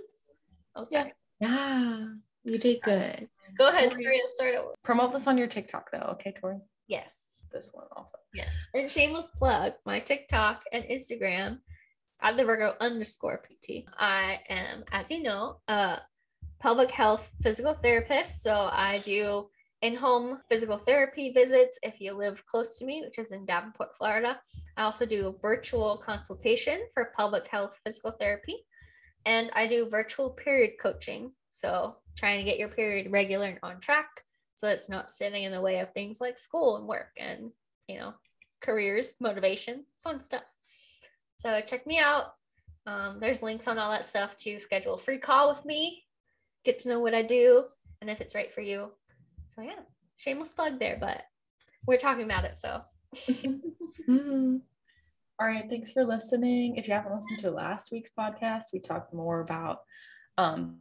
[0.75, 1.13] Oh, sorry.
[1.39, 2.07] Yeah,
[2.43, 3.27] you did good.
[3.57, 4.73] Go ahead, Serena, start over.
[4.83, 6.57] promote this on your TikTok though, okay, Tori?
[6.87, 7.15] Yes.
[7.51, 8.17] This one also.
[8.33, 8.55] Yes.
[8.73, 11.59] And shameless plug, my TikTok and Instagram
[12.21, 13.85] at the Virgo underscore PT.
[13.97, 15.99] I am, as you know, a
[16.59, 18.43] pelvic health physical therapist.
[18.43, 19.47] So I do
[19.81, 24.39] in-home physical therapy visits if you live close to me, which is in Davenport, Florida.
[24.77, 28.65] I also do virtual consultation for pelvic health physical therapy.
[29.25, 31.31] And I do virtual period coaching.
[31.51, 34.23] So trying to get your period regular and on track
[34.59, 37.49] so it's not standing in the way of things like school and work and
[37.87, 38.13] you know
[38.61, 40.43] careers motivation fun stuff
[41.37, 42.33] so check me out
[42.85, 46.03] um, there's links on all that stuff to schedule a free call with me
[46.65, 47.63] get to know what i do
[48.01, 48.91] and if it's right for you
[49.59, 49.81] so yeah
[50.17, 51.23] shameless plug there but
[51.85, 52.81] we're talking about it so
[54.07, 54.61] Mhm.
[55.39, 56.75] All right, thanks for listening.
[56.75, 59.79] If you haven't listened to last week's podcast, we talked more about
[60.37, 60.79] um,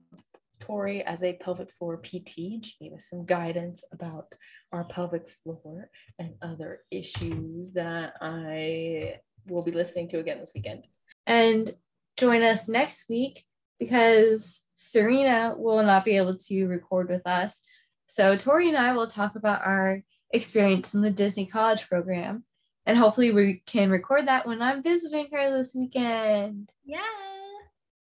[0.60, 2.64] Tori as a pelvic floor PT.
[2.64, 4.32] She gave us some guidance about
[4.72, 10.84] our pelvic floor and other issues that I will be listening to again this weekend.
[11.26, 11.70] And
[12.16, 13.44] join us next week
[13.78, 17.60] because Serena will not be able to record with us.
[18.08, 20.02] So Tori and I will talk about our
[20.32, 22.44] experience in the Disney College program.
[22.86, 26.72] And hopefully we can record that when I'm visiting her this weekend.
[26.84, 27.00] yeah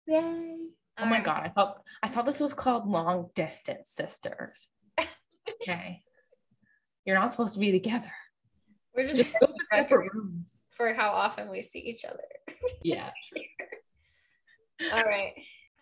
[0.06, 0.59] Yay.
[0.98, 4.68] Oh my god, I thought I thought this was called long distance sisters.
[5.62, 6.02] okay.
[7.06, 8.12] You're not supposed to be together.
[8.94, 10.55] we're just Just go separate rooms.
[10.76, 12.22] for how often we see each other
[12.82, 13.10] Yeah.
[14.93, 15.32] all right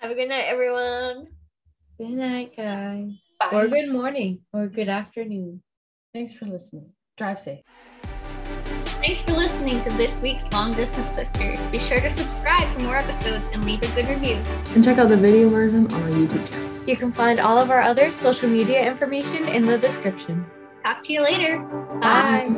[0.01, 1.27] have a good night everyone
[1.99, 3.12] Good night, guys.
[3.51, 3.62] Bye.
[3.62, 5.62] Or good morning or good afternoon.
[6.14, 6.90] Thanks for listening.
[7.16, 7.60] Drive safe.
[9.02, 11.62] Thanks for listening to this week's Long Distance Sisters.
[11.66, 14.36] Be sure to subscribe for more episodes and leave a good review.
[14.74, 16.86] And check out the video version on our YouTube channel.
[16.86, 20.47] You can find all of our other social media information in the description.
[20.85, 21.59] Talk to you later.
[22.01, 22.48] Bye.